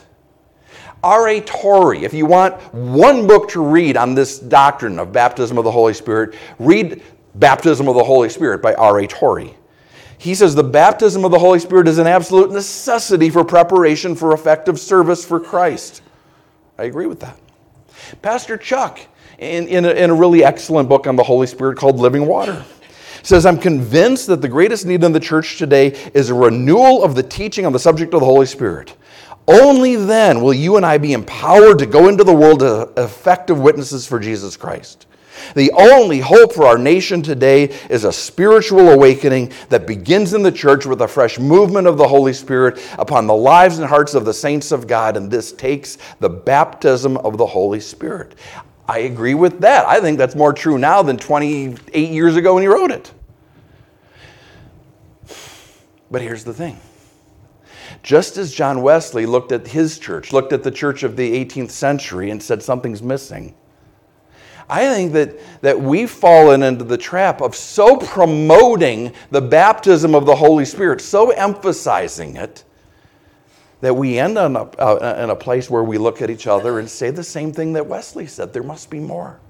[1.04, 1.42] R.A.
[1.42, 5.72] Torrey, if you want one book to read on this doctrine of baptism of the
[5.72, 7.02] Holy Spirit, read
[7.36, 9.08] Baptism of the Holy Spirit by R.A.
[9.08, 9.56] Torrey.
[10.22, 14.36] He says the baptism of the Holy Spirit is an absolute necessity for preparation for
[14.36, 16.04] effective service for Christ.
[16.78, 17.40] I agree with that.
[18.22, 19.00] Pastor Chuck,
[19.40, 22.64] in, in, a, in a really excellent book on the Holy Spirit called Living Water,
[23.24, 27.16] says, I'm convinced that the greatest need in the church today is a renewal of
[27.16, 28.96] the teaching on the subject of the Holy Spirit.
[29.48, 33.60] Only then will you and I be empowered to go into the world as effective
[33.60, 35.08] witnesses for Jesus Christ.
[35.56, 40.52] The only hope for our nation today is a spiritual awakening that begins in the
[40.52, 44.26] church with a fresh movement of the Holy Spirit upon the lives and hearts of
[44.26, 48.36] the saints of God, and this takes the baptism of the Holy Spirit.
[48.88, 49.86] I agree with that.
[49.86, 53.12] I think that's more true now than 28 years ago when he wrote it.
[56.10, 56.78] But here's the thing.
[58.04, 61.70] Just as John Wesley looked at his church, looked at the church of the 18th
[61.70, 63.54] century, and said something's missing,
[64.72, 70.26] I think that, that we've fallen into the trap of so promoting the baptism of
[70.26, 72.64] the Holy Spirit, so emphasizing it,
[73.82, 76.90] that we end up uh, in a place where we look at each other and
[76.90, 79.42] say the same thing that Wesley said there must be more.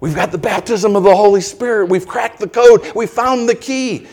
[0.00, 1.88] We've got the baptism of the Holy Spirit.
[1.88, 2.92] We've cracked the code.
[2.94, 4.06] We found the key.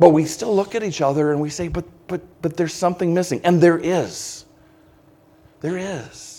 [0.00, 3.14] But we still look at each other and we say, but, but, but there's something
[3.14, 3.40] missing.
[3.44, 4.46] And there is.
[5.60, 6.33] There is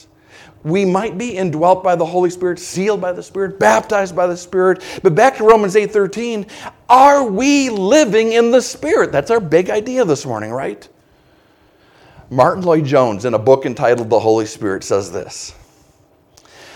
[0.66, 4.36] we might be indwelt by the Holy Spirit, sealed by the Spirit, baptized by the
[4.36, 4.82] Spirit.
[5.04, 6.48] But back to Romans 8:13,
[6.90, 9.12] are we living in the Spirit?
[9.12, 10.88] That's our big idea this morning, right?
[12.32, 15.54] Martyn Lloyd-Jones in a book entitled The Holy Spirit says this.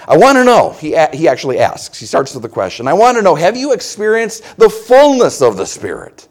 [0.07, 3.17] I want to know, he, he actually asks, he starts with the question, I want
[3.17, 6.27] to know, have you experienced the fullness of the Spirit?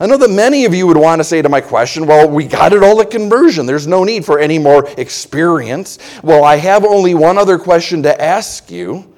[0.00, 2.46] I know that many of you would want to say to my question, well, we
[2.46, 3.66] got it all at conversion.
[3.66, 5.98] There's no need for any more experience.
[6.22, 9.14] Well, I have only one other question to ask you.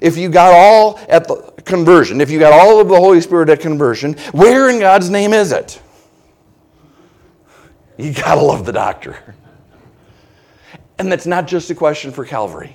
[0.00, 3.48] If you got all at the conversion, if you got all of the Holy Spirit
[3.48, 5.80] at conversion, where in God's name is it?
[7.96, 9.36] You got to love the doctor.
[10.98, 12.74] And that's not just a question for Calvary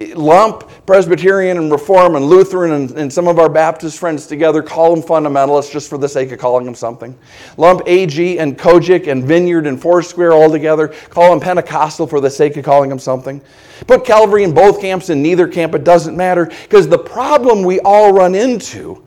[0.00, 4.94] lump Presbyterian and Reform and Lutheran and, and, some of our Baptist friends together, call
[4.94, 7.16] them fundamentalists just for the sake of calling them something.
[7.56, 12.30] Lump AG and COGIC and Vineyard and Foursquare all together, call them Pentecostal for the
[12.30, 13.40] sake of calling them something.
[13.86, 16.46] Put Calvary in both camps, and neither camp, it doesn't matter.
[16.46, 19.04] Because the problem we all run into,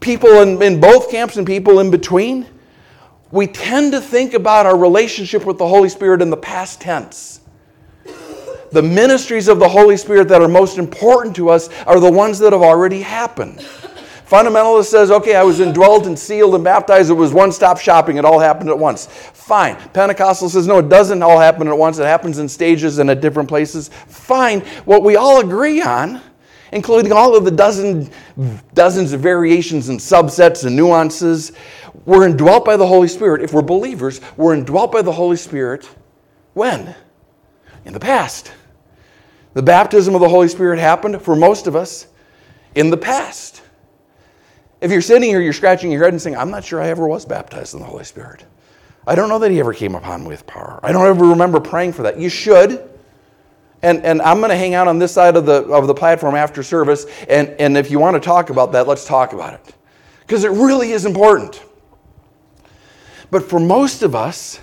[0.00, 2.46] people in, in both camps and people in between,
[3.30, 7.41] we tend to think about our relationship with the Holy Spirit in the past tense
[8.72, 12.38] the ministries of the Holy Spirit that are most important to us are the ones
[12.40, 13.64] that have already happened.
[14.26, 17.10] Fundamentalist says, okay, I was indwelt and sealed and baptized.
[17.10, 18.16] It was one stop shopping.
[18.16, 19.04] It all happened at once.
[19.06, 19.76] Fine.
[19.90, 21.98] Pentecostal says, no, it doesn't all happen at once.
[21.98, 23.90] It happens in stages and at different places.
[24.08, 24.60] Fine.
[24.86, 26.22] What we all agree on,
[26.72, 28.10] including all of the dozen,
[28.72, 31.52] dozens of variations and subsets and nuances,
[32.06, 33.42] we're indwelt by the Holy Spirit.
[33.42, 35.86] If we're believers, we're indwelt by the Holy Spirit.
[36.54, 36.94] When?
[37.84, 38.50] In the past.
[39.54, 42.06] The baptism of the Holy Spirit happened for most of us
[42.74, 43.62] in the past.
[44.80, 47.06] If you're sitting here, you're scratching your head and saying, I'm not sure I ever
[47.06, 48.44] was baptized in the Holy Spirit.
[49.06, 50.80] I don't know that He ever came upon me with power.
[50.82, 52.18] I don't ever remember praying for that.
[52.18, 52.88] You should.
[53.82, 56.34] And, and I'm going to hang out on this side of the, of the platform
[56.34, 57.06] after service.
[57.28, 59.74] And, and if you want to talk about that, let's talk about it.
[60.20, 61.62] Because it really is important.
[63.30, 64.60] But for most of us,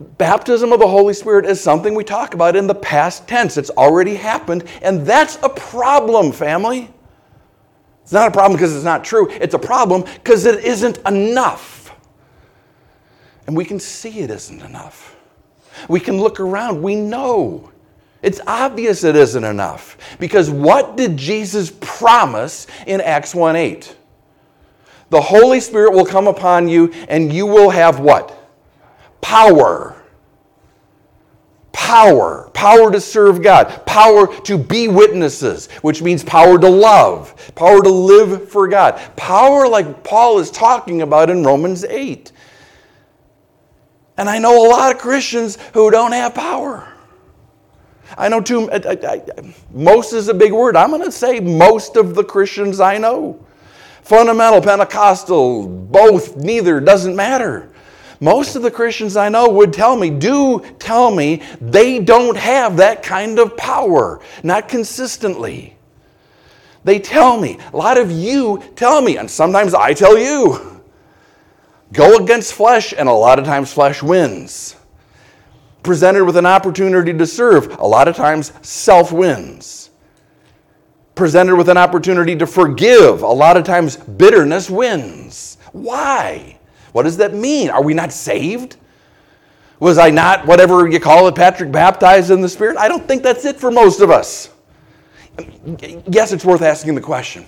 [0.00, 3.56] Baptism of the Holy Spirit is something we talk about in the past tense.
[3.56, 6.88] It's already happened, and that's a problem, family.
[8.02, 11.94] It's not a problem because it's not true, it's a problem because it isn't enough.
[13.46, 15.16] And we can see it isn't enough.
[15.88, 17.72] We can look around, we know.
[18.22, 19.96] It's obvious it isn't enough.
[20.18, 23.96] Because what did Jesus promise in Acts 1 8?
[25.10, 28.37] The Holy Spirit will come upon you, and you will have what?
[29.20, 29.94] Power.
[31.72, 32.50] Power.
[32.54, 33.86] Power to serve God.
[33.86, 37.52] Power to be witnesses, which means power to love.
[37.54, 39.00] Power to live for God.
[39.16, 42.32] Power like Paul is talking about in Romans 8.
[44.16, 46.92] And I know a lot of Christians who don't have power.
[48.16, 50.76] I know too, I, I, most is a big word.
[50.76, 53.44] I'm going to say most of the Christians I know
[54.08, 57.70] fundamental, Pentecostal, both, neither, doesn't matter.
[58.20, 62.76] Most of the Christians I know would tell me, do tell me, they don't have
[62.78, 65.76] that kind of power, not consistently.
[66.84, 70.82] They tell me, a lot of you tell me, and sometimes I tell you,
[71.92, 74.76] go against flesh, and a lot of times flesh wins.
[75.82, 79.90] Presented with an opportunity to serve, a lot of times self wins.
[81.14, 85.56] Presented with an opportunity to forgive, a lot of times bitterness wins.
[85.72, 86.57] Why?
[86.98, 87.70] What does that mean?
[87.70, 88.76] Are we not saved?
[89.78, 92.76] Was I not, whatever you call it, Patrick, baptized in the Spirit?
[92.76, 94.50] I don't think that's it for most of us.
[96.08, 97.46] Yes, it's worth asking the question.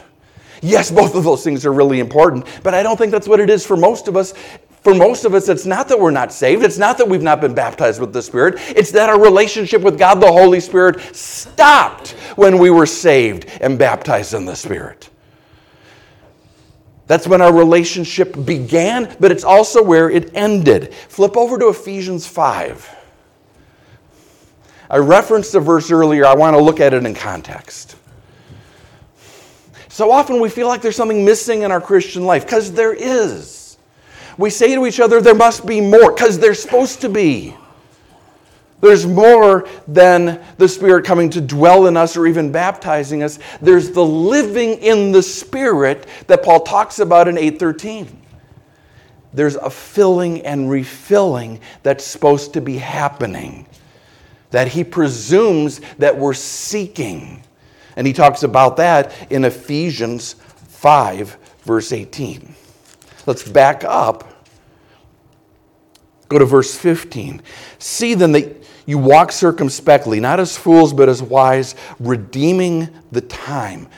[0.62, 3.50] Yes, both of those things are really important, but I don't think that's what it
[3.50, 4.34] is for most of us.
[4.82, 6.62] For most of us, it's not that we're not saved.
[6.62, 8.54] It's not that we've not been baptized with the Spirit.
[8.76, 13.76] It's that our relationship with God the Holy Spirit stopped when we were saved and
[13.76, 15.10] baptized in the Spirit.
[17.10, 20.94] That's when our relationship began, but it's also where it ended.
[20.94, 22.88] Flip over to Ephesians 5.
[24.88, 26.24] I referenced a verse earlier.
[26.24, 27.96] I want to look at it in context.
[29.88, 33.76] So often we feel like there's something missing in our Christian life, because there is.
[34.38, 37.56] We say to each other, there must be more, because there's supposed to be.
[38.80, 43.38] There's more than the Spirit coming to dwell in us or even baptizing us.
[43.60, 48.20] There's the living in the Spirit that Paul talks about in 813.
[49.32, 53.66] There's a filling and refilling that's supposed to be happening,
[54.50, 57.42] that he presumes that we're seeking.
[57.96, 60.34] And he talks about that in Ephesians
[60.68, 62.54] 5, verse 18.
[63.26, 64.26] Let's back up.
[66.28, 67.42] Go to verse 15.
[67.78, 73.88] See then that you walk circumspectly, not as fools, but as wise, redeeming the time,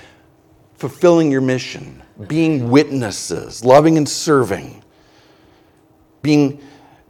[0.75, 4.83] fulfilling your mission, being witnesses, loving and serving,
[6.23, 6.61] being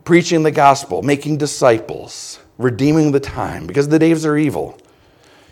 [0.05, 4.79] preaching the gospel, making disciples, redeeming the time, because the days are evil.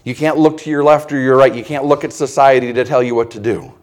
[0.04, 1.54] You can't look to your left or your right.
[1.54, 3.74] You can't look at society to tell you what to do.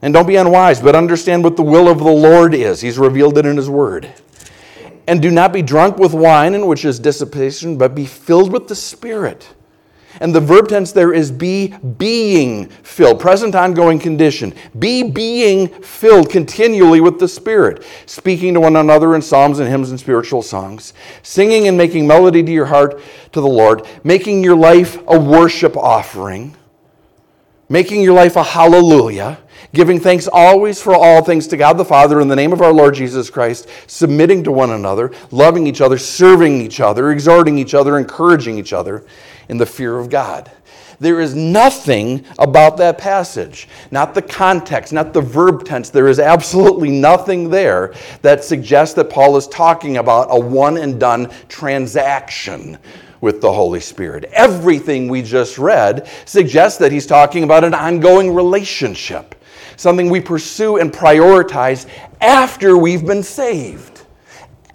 [0.00, 2.80] And don't be unwise, but understand what the will of the Lord is.
[2.80, 4.12] He's revealed it in His Word.
[5.06, 8.68] And do not be drunk with wine, in which is dissipation, but be filled with
[8.68, 9.54] the Spirit.
[10.20, 14.54] And the verb tense there is be being filled, present ongoing condition.
[14.78, 19.90] Be being filled continually with the Spirit, speaking to one another in psalms and hymns
[19.90, 23.00] and spiritual songs, singing and making melody to your heart
[23.32, 26.54] to the Lord, making your life a worship offering,
[27.68, 29.38] making your life a hallelujah
[29.74, 32.72] giving thanks always for all things to God the Father in the name of our
[32.72, 37.74] Lord Jesus Christ, submitting to one another, loving each other, serving each other, exhorting each
[37.74, 39.04] other, encouraging each other
[39.48, 40.50] in the fear of God.
[41.00, 45.90] There is nothing about that passage, not the context, not the verb tense.
[45.90, 51.00] There is absolutely nothing there that suggests that Paul is talking about a one and
[51.00, 52.78] done transaction
[53.20, 54.24] with the Holy Spirit.
[54.32, 59.34] Everything we just read suggests that he's talking about an ongoing relationship
[59.76, 61.86] something we pursue and prioritize
[62.20, 64.06] after we've been saved,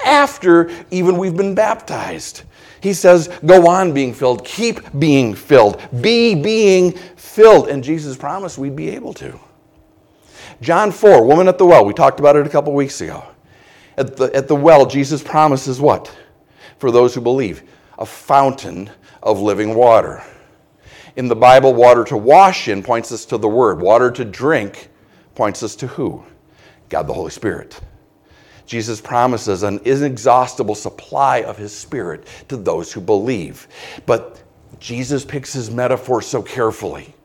[0.04, 2.44] after even we've been baptized.
[2.82, 7.68] He says, Go on being filled, keep being filled, be being filled.
[7.68, 9.40] And Jesus promised we'd be able to.
[10.62, 13.24] John 4, woman at the well, we talked about it a couple weeks ago.
[13.98, 16.16] At the, at the well, Jesus promises what?
[16.78, 17.64] For those who believe,
[17.98, 18.90] a fountain
[19.22, 20.24] of living water.
[21.16, 23.82] In the Bible, water to wash in points us to the Word.
[23.82, 24.89] Water to drink
[25.40, 26.22] points us to who?
[26.90, 27.80] God the Holy Spirit.
[28.66, 33.70] Jesus promises an inexhaustible supply of His Spirit to those who believe.
[34.06, 34.44] But
[34.82, 37.16] Jesus picks his metaphor so carefully.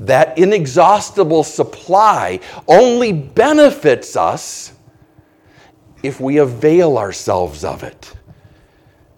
[0.00, 4.72] That inexhaustible supply only benefits us
[6.02, 8.14] if we avail ourselves of it,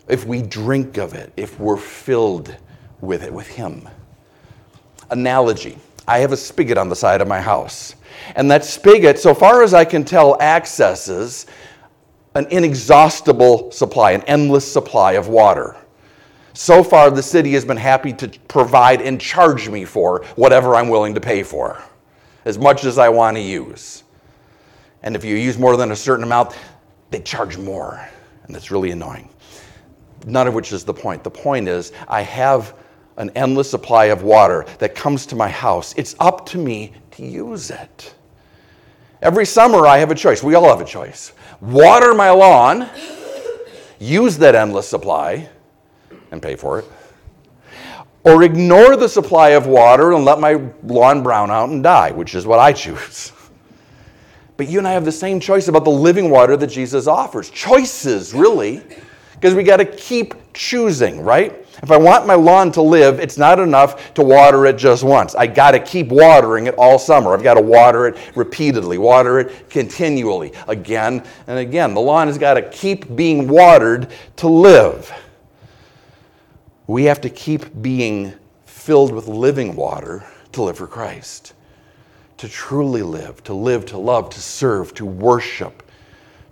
[0.09, 2.55] if we drink of it, if we're filled
[3.01, 3.88] with it, with Him
[5.11, 5.79] analogy.
[6.07, 7.94] I have a spigot on the side of my house.
[8.35, 11.46] And that spigot, so far as I can tell, accesses
[12.35, 15.76] an inexhaustible supply, an endless supply of water.
[16.52, 20.88] So far, the city has been happy to provide and charge me for whatever I'm
[20.88, 21.83] willing to pay for,
[22.44, 24.05] as much as I want to use.
[25.02, 26.56] And if you use more than a certain amount,
[27.10, 28.06] they charge more.
[28.44, 29.29] And that's really annoying.
[30.27, 31.23] None of which is the point.
[31.23, 32.75] The point is, I have
[33.17, 35.94] an endless supply of water that comes to my house.
[35.96, 38.14] It's up to me to use it.
[39.23, 40.42] Every summer, I have a choice.
[40.42, 41.33] We all have a choice.
[41.60, 42.88] Water my lawn,
[43.98, 45.48] use that endless supply,
[46.31, 46.85] and pay for it.
[48.25, 52.35] Or ignore the supply of water and let my lawn brown out and die, which
[52.35, 53.33] is what I choose.
[54.56, 57.50] But you and I have the same choice about the living water that Jesus offers.
[57.50, 58.83] Choices, really,
[59.35, 61.65] because we got to keep choosing, right?
[61.83, 65.35] If I want my lawn to live, it's not enough to water it just once.
[65.35, 67.35] I got to keep watering it all summer.
[67.35, 71.92] I've got to water it repeatedly, water it continually, again and again.
[71.94, 75.12] The lawn has got to keep being watered to live.
[76.87, 78.33] We have to keep being
[78.64, 81.52] filled with living water to live for Christ,
[82.38, 85.83] to truly live, to live, to love, to serve, to worship,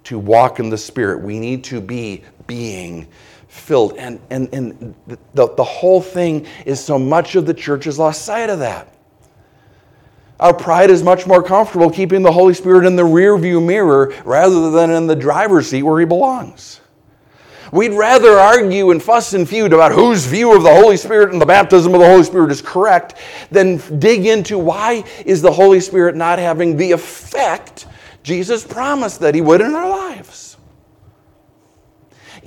[0.04, 1.22] to walk in the Spirit.
[1.22, 3.06] We need to be being
[3.54, 3.96] filled.
[3.96, 8.24] And, and, and the, the whole thing is so much of the church has lost
[8.24, 8.88] sight of that.
[10.40, 14.12] Our pride is much more comfortable keeping the Holy Spirit in the rear view mirror
[14.24, 16.80] rather than in the driver's seat where he belongs.
[17.72, 21.40] We'd rather argue and fuss and feud about whose view of the Holy Spirit and
[21.40, 23.14] the baptism of the Holy Spirit is correct
[23.50, 27.86] than dig into why is the Holy Spirit not having the effect
[28.22, 30.43] Jesus promised that he would in our lives.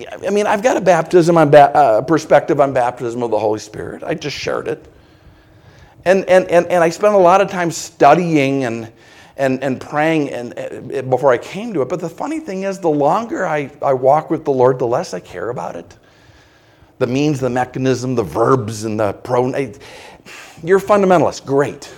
[0.06, 3.60] I mean, I've got a baptism on ba- uh, perspective on baptism of the Holy
[3.60, 4.04] Spirit.
[4.04, 4.86] I just shared it.
[6.06, 8.92] And, and, and, and I spent a lot of time studying and,
[9.38, 11.90] and, and praying and, uh, before I came to it.
[11.90, 15.14] But the funny thing is, the longer I, I walk with the Lord, the less
[15.14, 15.98] I care about it.
[17.00, 19.74] The means, the mechanism, the verbs, and the pronoun.
[20.64, 21.46] You're fundamentalist.
[21.46, 21.94] Great.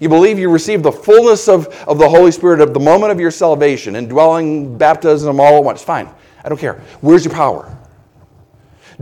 [0.00, 3.18] You believe you receive the fullness of, of the Holy Spirit at the moment of
[3.18, 5.82] your salvation, indwelling baptism all at once.
[5.82, 6.08] Fine.
[6.48, 6.80] I don't care.
[7.02, 7.76] Where's your power?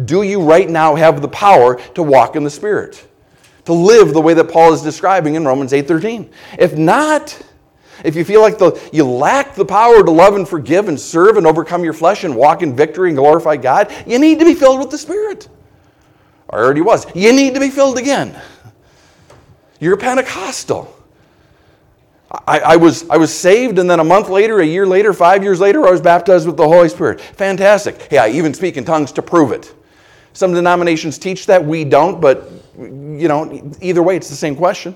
[0.04, 3.06] Do you right now have the power to walk in the Spirit?
[3.66, 6.28] To live the way that Paul is describing in Romans 8:13?
[6.58, 7.40] If not,
[8.02, 11.36] if you feel like the, you lack the power to love and forgive and serve
[11.36, 14.54] and overcome your flesh and walk in victory and glorify God, you need to be
[14.54, 15.48] filled with the Spirit.
[16.50, 17.06] I already was.
[17.14, 18.36] You need to be filled again.
[19.78, 20.92] You're Pentecostal.
[22.30, 25.44] I, I, was, I was saved, and then a month later, a year later, five
[25.44, 27.20] years later, I was baptized with the Holy Spirit.
[27.20, 28.02] Fantastic.
[28.10, 29.72] Hey, I even speak in tongues to prove it.
[30.32, 34.94] Some denominations teach that, we don't, but you know, either way, it's the same question.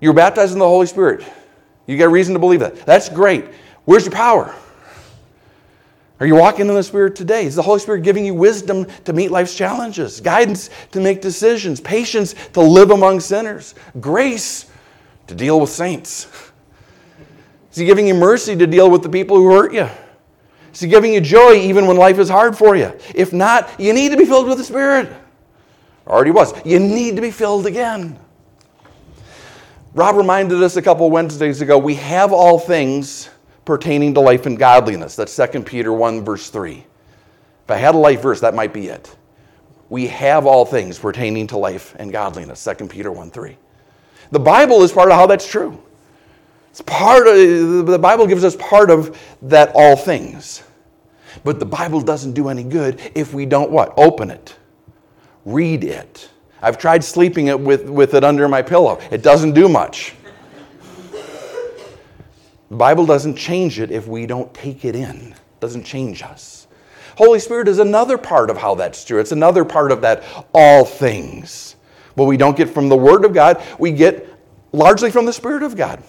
[0.00, 1.24] You're baptized in the Holy Spirit.
[1.86, 2.86] You got reason to believe that.
[2.86, 3.46] That's great.
[3.84, 4.54] Where's your power?
[6.20, 7.44] Are you walking in the Spirit today?
[7.44, 11.80] Is the Holy Spirit giving you wisdom to meet life's challenges, guidance to make decisions,
[11.80, 14.70] patience to live among sinners, grace
[15.26, 16.26] to deal with saints?
[17.72, 19.88] Is He giving you mercy to deal with the people who hurt you?
[20.72, 22.92] Is He giving you joy even when life is hard for you?
[23.14, 25.12] If not, you need to be filled with the Spirit.
[26.06, 26.52] Already was.
[26.66, 28.18] You need to be filled again.
[29.94, 33.30] Rob reminded us a couple Wednesdays ago we have all things
[33.64, 35.16] pertaining to life and godliness.
[35.16, 36.84] That's 2 Peter 1, verse 3.
[37.64, 39.16] If I had a life verse, that might be it.
[39.88, 42.62] We have all things pertaining to life and godliness.
[42.64, 43.56] 2 Peter 1, 3.
[44.30, 45.80] The Bible is part of how that's true.
[46.70, 50.64] It's part of, the Bible gives us part of that all things.
[51.44, 53.94] But the Bible doesn't do any good if we don't what?
[53.96, 54.56] Open it.
[55.44, 56.28] Read it.
[56.62, 58.98] I've tried sleeping it with, with it under my pillow.
[59.10, 60.14] It doesn't do much.
[62.70, 65.32] The Bible doesn't change it if we don't take it in.
[65.32, 66.66] It doesn't change us.
[67.16, 69.20] Holy Spirit is another part of how that's true.
[69.20, 71.73] It's another part of that all things.
[72.14, 74.28] What we don't get from the Word of God, we get
[74.72, 76.02] largely from the Spirit of God.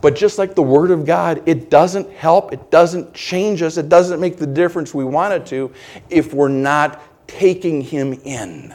[0.00, 3.88] But just like the Word of God, it doesn't help, it doesn't change us, it
[3.88, 5.72] doesn't make the difference we want it to
[6.10, 8.72] if we're not taking Him in.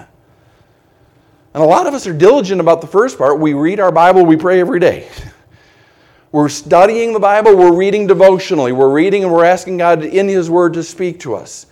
[1.54, 3.40] And a lot of us are diligent about the first part.
[3.40, 5.08] We read our Bible, we pray every day.
[6.32, 10.48] We're studying the Bible, we're reading devotionally, we're reading and we're asking God in His
[10.48, 11.66] Word to speak to us.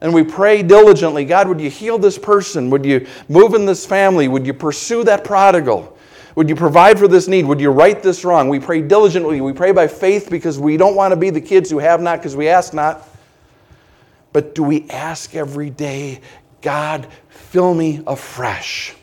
[0.00, 2.70] And we pray diligently God, would you heal this person?
[2.70, 4.28] Would you move in this family?
[4.28, 5.96] Would you pursue that prodigal?
[6.34, 7.46] Would you provide for this need?
[7.46, 8.50] Would you right this wrong?
[8.50, 9.40] We pray diligently.
[9.40, 12.18] We pray by faith because we don't want to be the kids who have not
[12.18, 13.08] because we ask not.
[14.34, 16.20] But do we ask every day,
[16.60, 18.94] God, fill me afresh?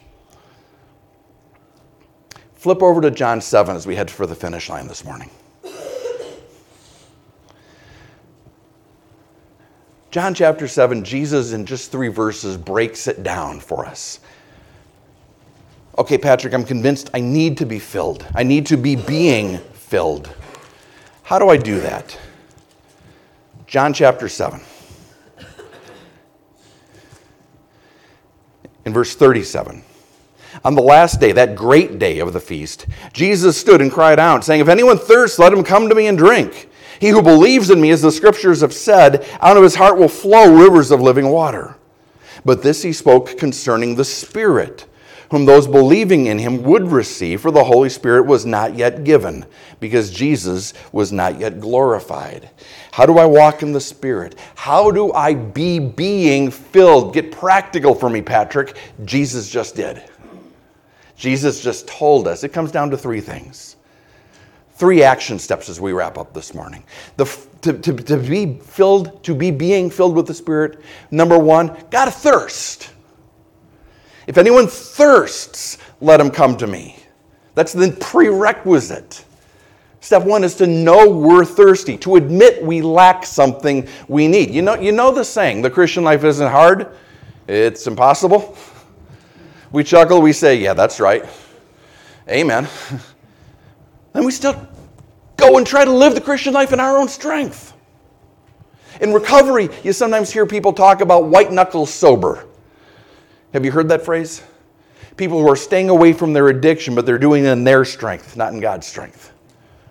[2.53, 5.31] Flip over to John 7 as we head for the finish line this morning.
[10.13, 14.19] John chapter 7, Jesus, in just three verses, breaks it down for us.
[15.97, 18.23] Okay, Patrick, I'm convinced I need to be filled.
[18.35, 20.31] I need to be being filled.
[21.23, 22.15] How do I do that?
[23.65, 24.61] John chapter 7.
[28.85, 29.83] In verse 37.
[30.63, 34.43] On the last day, that great day of the feast, Jesus stood and cried out,
[34.43, 36.69] saying, If anyone thirsts, let him come to me and drink.
[37.03, 40.07] He who believes in me, as the scriptures have said, out of his heart will
[40.07, 41.75] flow rivers of living water.
[42.45, 44.85] But this he spoke concerning the Spirit,
[45.29, 49.45] whom those believing in him would receive, for the Holy Spirit was not yet given,
[49.81, 52.49] because Jesus was not yet glorified.
[52.93, 54.35] How do I walk in the Spirit?
[54.55, 57.13] How do I be being filled?
[57.13, 58.77] Get practical for me, Patrick.
[59.03, 60.01] Jesus just did.
[61.17, 62.45] Jesus just told us.
[62.45, 63.72] It comes down to three things.
[64.75, 66.83] Three action steps as we wrap up this morning.
[67.17, 67.25] The,
[67.61, 72.05] to, to, to be filled, to be being filled with the Spirit, number one, got
[72.05, 72.91] to thirst.
[74.25, 76.97] If anyone thirsts, let him come to me.
[77.55, 79.25] That's the prerequisite.
[79.99, 84.49] Step one is to know we're thirsty, to admit we lack something we need.
[84.49, 86.95] You know, you know the saying, the Christian life isn't hard,
[87.47, 88.57] it's impossible.
[89.71, 91.25] We chuckle, we say, yeah, that's right.
[92.27, 92.67] Amen.
[94.13, 94.67] Then we still
[95.37, 97.73] go and try to live the Christian life in our own strength.
[99.01, 102.45] In recovery, you sometimes hear people talk about white knuckle sober.
[103.51, 104.43] Have you heard that phrase?
[105.17, 108.37] People who are staying away from their addiction, but they're doing it in their strength,
[108.37, 109.31] not in God's strength.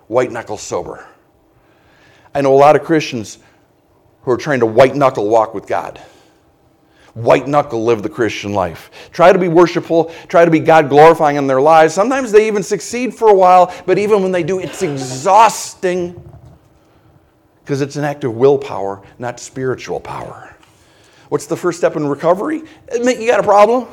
[0.07, 1.07] White knuckle sober.
[2.35, 3.39] I know a lot of Christians
[4.23, 6.01] who are trying to white knuckle walk with God.
[7.15, 8.91] White knuckle live the Christian life.
[9.13, 11.93] Try to be worshipful, try to be God glorifying in their lives.
[11.93, 16.31] Sometimes they even succeed for a while, but even when they do, it's exhausting
[17.63, 20.57] because it's an act of willpower, not spiritual power.
[21.29, 22.63] What's the first step in recovery?
[22.89, 23.89] Admit you got a problem.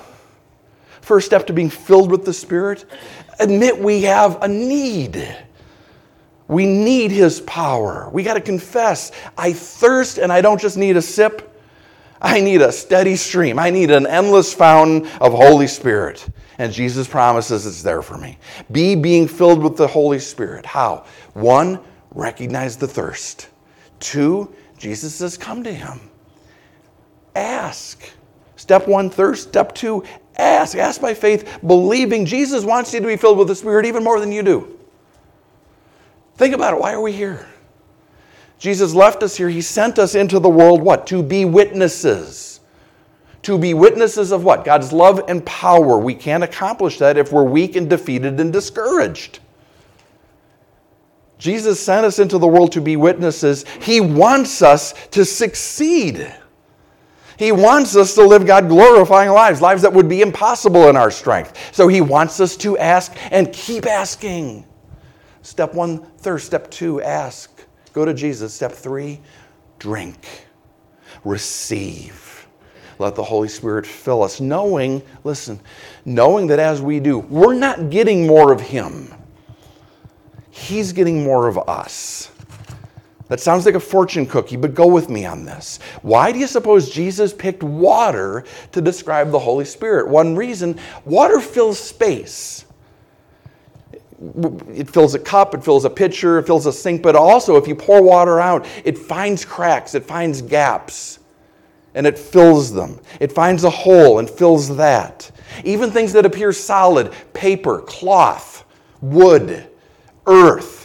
[1.01, 2.85] First step to being filled with the Spirit,
[3.39, 5.37] admit we have a need.
[6.47, 8.09] We need His power.
[8.11, 11.48] We got to confess I thirst and I don't just need a sip,
[12.21, 13.59] I need a steady stream.
[13.59, 16.27] I need an endless fountain of Holy Spirit.
[16.57, 18.37] And Jesus promises it's there for me.
[18.71, 20.65] Be being filled with the Holy Spirit.
[20.65, 21.05] How?
[21.33, 21.79] One,
[22.11, 23.47] recognize the thirst.
[23.99, 26.01] Two, Jesus says, come to Him
[27.39, 28.11] ask.
[28.55, 29.49] Step one, thirst.
[29.49, 30.03] Step two,
[30.37, 30.77] ask.
[30.77, 34.19] Ask by faith, believing Jesus wants you to be filled with the Spirit even more
[34.19, 34.77] than you do.
[36.35, 36.79] Think about it.
[36.79, 37.47] Why are we here?
[38.59, 39.49] Jesus left us here.
[39.49, 41.07] He sent us into the world, what?
[41.07, 42.59] To be witnesses.
[43.43, 44.65] To be witnesses of what?
[44.65, 45.97] God's love and power.
[45.97, 49.39] We can't accomplish that if we're weak and defeated and discouraged.
[51.37, 53.63] Jesus sent us into the world to be witnesses.
[53.81, 56.35] He wants us to succeed.
[57.37, 61.09] He wants us to live God glorifying lives, lives that would be impossible in our
[61.09, 61.57] strength.
[61.73, 64.65] So He wants us to ask and keep asking.
[65.41, 66.47] Step one, thirst.
[66.47, 67.58] Step two, ask.
[67.99, 68.53] Go to Jesus.
[68.53, 69.19] Step three,
[69.77, 70.47] drink.
[71.25, 72.47] Receive.
[72.97, 75.59] Let the Holy Spirit fill us, knowing, listen,
[76.05, 79.13] knowing that as we do, we're not getting more of Him,
[80.49, 82.31] He's getting more of us.
[83.27, 85.79] That sounds like a fortune cookie, but go with me on this.
[86.01, 90.07] Why do you suppose Jesus picked water to describe the Holy Spirit?
[90.07, 92.63] One reason water fills space.
[94.73, 97.67] It fills a cup, it fills a pitcher, it fills a sink, but also if
[97.67, 101.19] you pour water out, it finds cracks, it finds gaps,
[101.95, 102.99] and it fills them.
[103.19, 105.31] It finds a hole and fills that.
[105.63, 108.65] Even things that appear solid paper, cloth,
[109.01, 109.69] wood,
[110.27, 110.79] earth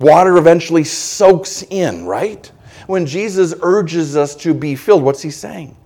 [0.00, 2.50] Water eventually soaks in, right?
[2.86, 5.76] When Jesus urges us to be filled, what's he saying?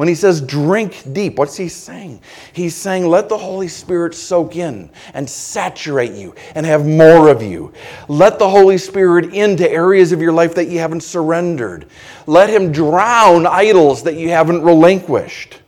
[0.00, 2.22] When he says drink deep, what's he saying?
[2.54, 7.42] He's saying let the Holy Spirit soak in and saturate you and have more of
[7.42, 7.74] you.
[8.08, 11.84] Let the Holy Spirit into areas of your life that you haven't surrendered.
[12.26, 15.60] Let him drown idols that you haven't relinquished.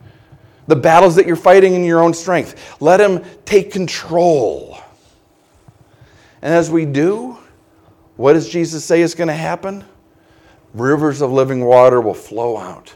[0.66, 2.80] The battles that you're fighting in your own strength.
[2.80, 4.78] Let him take control.
[6.41, 7.37] And as we do,
[8.16, 9.85] what does Jesus say is going to happen?
[10.72, 12.95] Rivers of living water will flow out.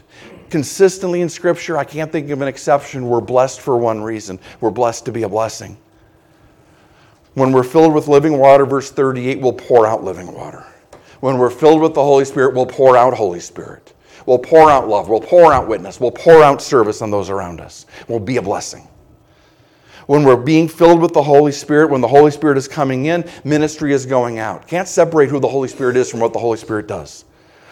[0.49, 3.07] Consistently in Scripture, I can't think of an exception.
[3.07, 5.77] We're blessed for one reason we're blessed to be a blessing.
[7.33, 10.65] When we're filled with living water, verse 38, we'll pour out living water.
[11.19, 13.93] When we're filled with the Holy Spirit, we'll pour out Holy Spirit.
[14.25, 15.07] We'll pour out love.
[15.09, 15.99] We'll pour out witness.
[15.99, 17.85] We'll pour out service on those around us.
[18.07, 18.87] We'll be a blessing
[20.07, 23.29] when we're being filled with the Holy Spirit, when the Holy Spirit is coming in,
[23.43, 24.67] ministry is going out.
[24.67, 27.25] Can't separate who the Holy Spirit is from what the Holy Spirit does.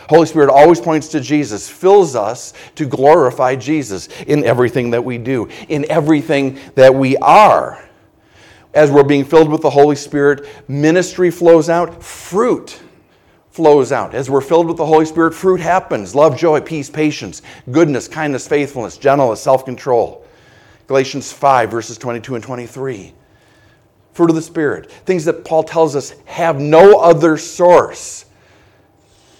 [0.10, 5.18] Holy Spirit always points to Jesus, fills us to glorify Jesus in everything that we
[5.18, 7.88] do, in everything that we are.
[8.74, 12.82] As we're being filled with the Holy Spirit, ministry flows out, fruit
[13.50, 14.14] flows out.
[14.14, 17.42] As we're filled with the Holy Spirit, fruit happens love, joy, peace, patience,
[17.72, 20.26] goodness, kindness, faithfulness, gentleness, self control.
[20.88, 23.14] Galatians 5, verses 22 and 23.
[24.12, 28.25] Fruit of the Spirit, things that Paul tells us have no other source.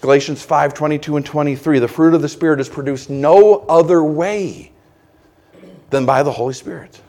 [0.06, 1.80] Galatians 5, 22 and 23.
[1.80, 4.70] The fruit of the Spirit is produced no other way
[5.90, 7.02] than by the Holy Spirit.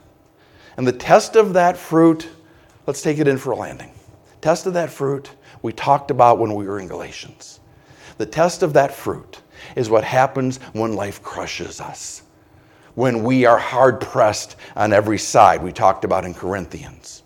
[0.78, 2.28] And the test of that fruit,
[2.88, 3.92] let's take it in for a landing.
[4.42, 5.30] Test of that fruit
[5.62, 7.60] we talked about when we were in Galatians.
[8.18, 9.44] The test of that fruit
[9.76, 12.24] is what happens when life crushes us,
[12.96, 17.22] when we are hard pressed on every side, we talked about in Corinthians.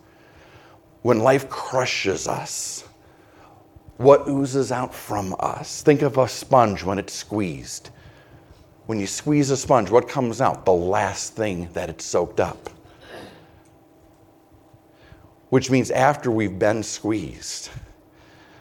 [1.02, 2.84] When life crushes us,
[4.02, 5.82] what oozes out from us?
[5.82, 7.90] Think of a sponge when it's squeezed.
[8.88, 10.66] When you squeeze a sponge, what comes out?
[10.66, 12.70] The last thing that it soaked up.
[15.50, 17.70] Which means after we've been squeezed,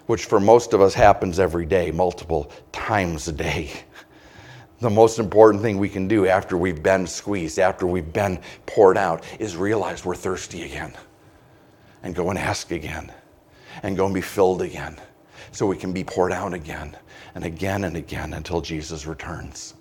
[0.06, 3.70] which for most of us happens every day, multiple times a day.
[4.80, 8.96] The most important thing we can do after we've been squeezed, after we've been poured
[8.96, 10.94] out, is realize we're thirsty again
[12.02, 13.12] and go and ask again
[13.82, 14.96] and go and be filled again
[15.52, 16.96] so we can be poured out again
[17.34, 19.74] and again and again until Jesus returns.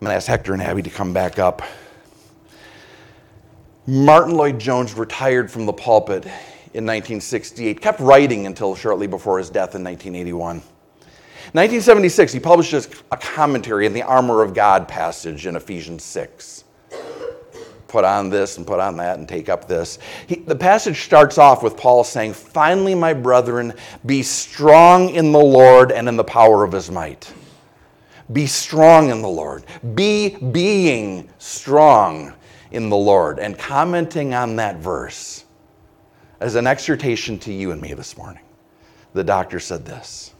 [0.00, 1.62] I'm going to ask Hector and Abby to come back up.
[3.86, 6.24] Martyn Lloyd-Jones retired from the pulpit
[6.74, 10.56] in 1968, kept writing until shortly before his death in 1981.
[11.52, 12.74] 1976, he published
[13.10, 16.64] a commentary in the Armor of God passage in Ephesians 6.
[17.88, 19.98] Put on this and put on that and take up this.
[20.26, 23.74] He, the passage starts off with Paul saying, Finally, my brethren,
[24.06, 27.32] be strong in the Lord and in the power of his might.
[28.32, 29.64] Be strong in the Lord.
[29.94, 32.34] Be being strong
[32.70, 33.38] in the Lord.
[33.38, 35.46] And commenting on that verse,
[36.40, 38.42] as an exhortation to you and me this morning.
[39.14, 40.32] The doctor said this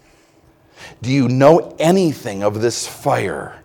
[1.02, 3.62] Do you know anything of this fire,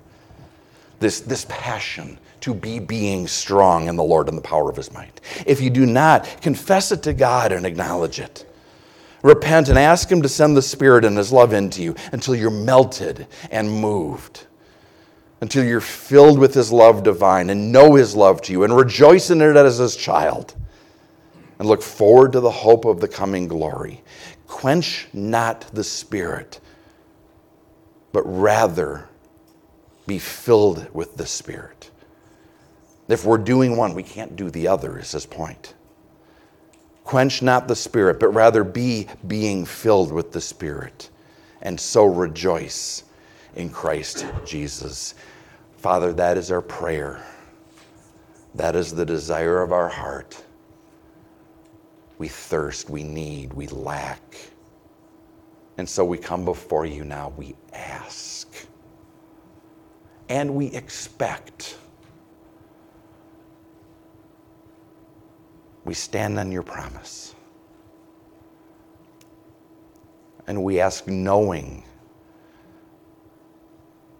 [1.03, 4.91] this, this passion to be being strong in the Lord and the power of his
[4.91, 5.21] might?
[5.45, 8.49] If you do not, confess it to God and acknowledge it.
[9.21, 12.49] Repent and ask him to send the Spirit and his love into you until you're
[12.49, 14.47] melted and moved
[15.43, 19.29] until you're filled with his love divine and know his love to you and rejoice
[19.29, 20.55] in it as his child
[21.59, 24.01] and look forward to the hope of the coming glory.
[24.47, 26.61] Quench not the Spirit,
[28.13, 29.09] but rather
[30.07, 31.91] be filled with the Spirit.
[33.07, 35.73] If we're doing one, we can't do the other, is his point.
[37.03, 41.09] Quench not the Spirit, but rather be being filled with the Spirit,
[41.61, 43.03] and so rejoice
[43.55, 45.15] in Christ Jesus.
[45.77, 47.23] Father, that is our prayer.
[48.55, 50.43] That is the desire of our heart
[52.23, 54.21] we thirst, we need, we lack.
[55.77, 58.42] And so we come before you now, we ask,
[60.29, 61.77] and we expect.
[65.85, 67.35] We stand on your promise.
[70.47, 71.83] And we ask knowing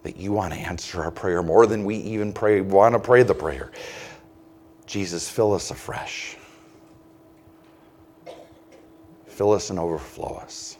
[0.04, 3.24] that you want to answer our prayer more than we even pray, want to pray
[3.24, 3.72] the prayer.
[4.86, 6.38] Jesus, fill us afresh.
[9.28, 10.78] Fill us and overflow us.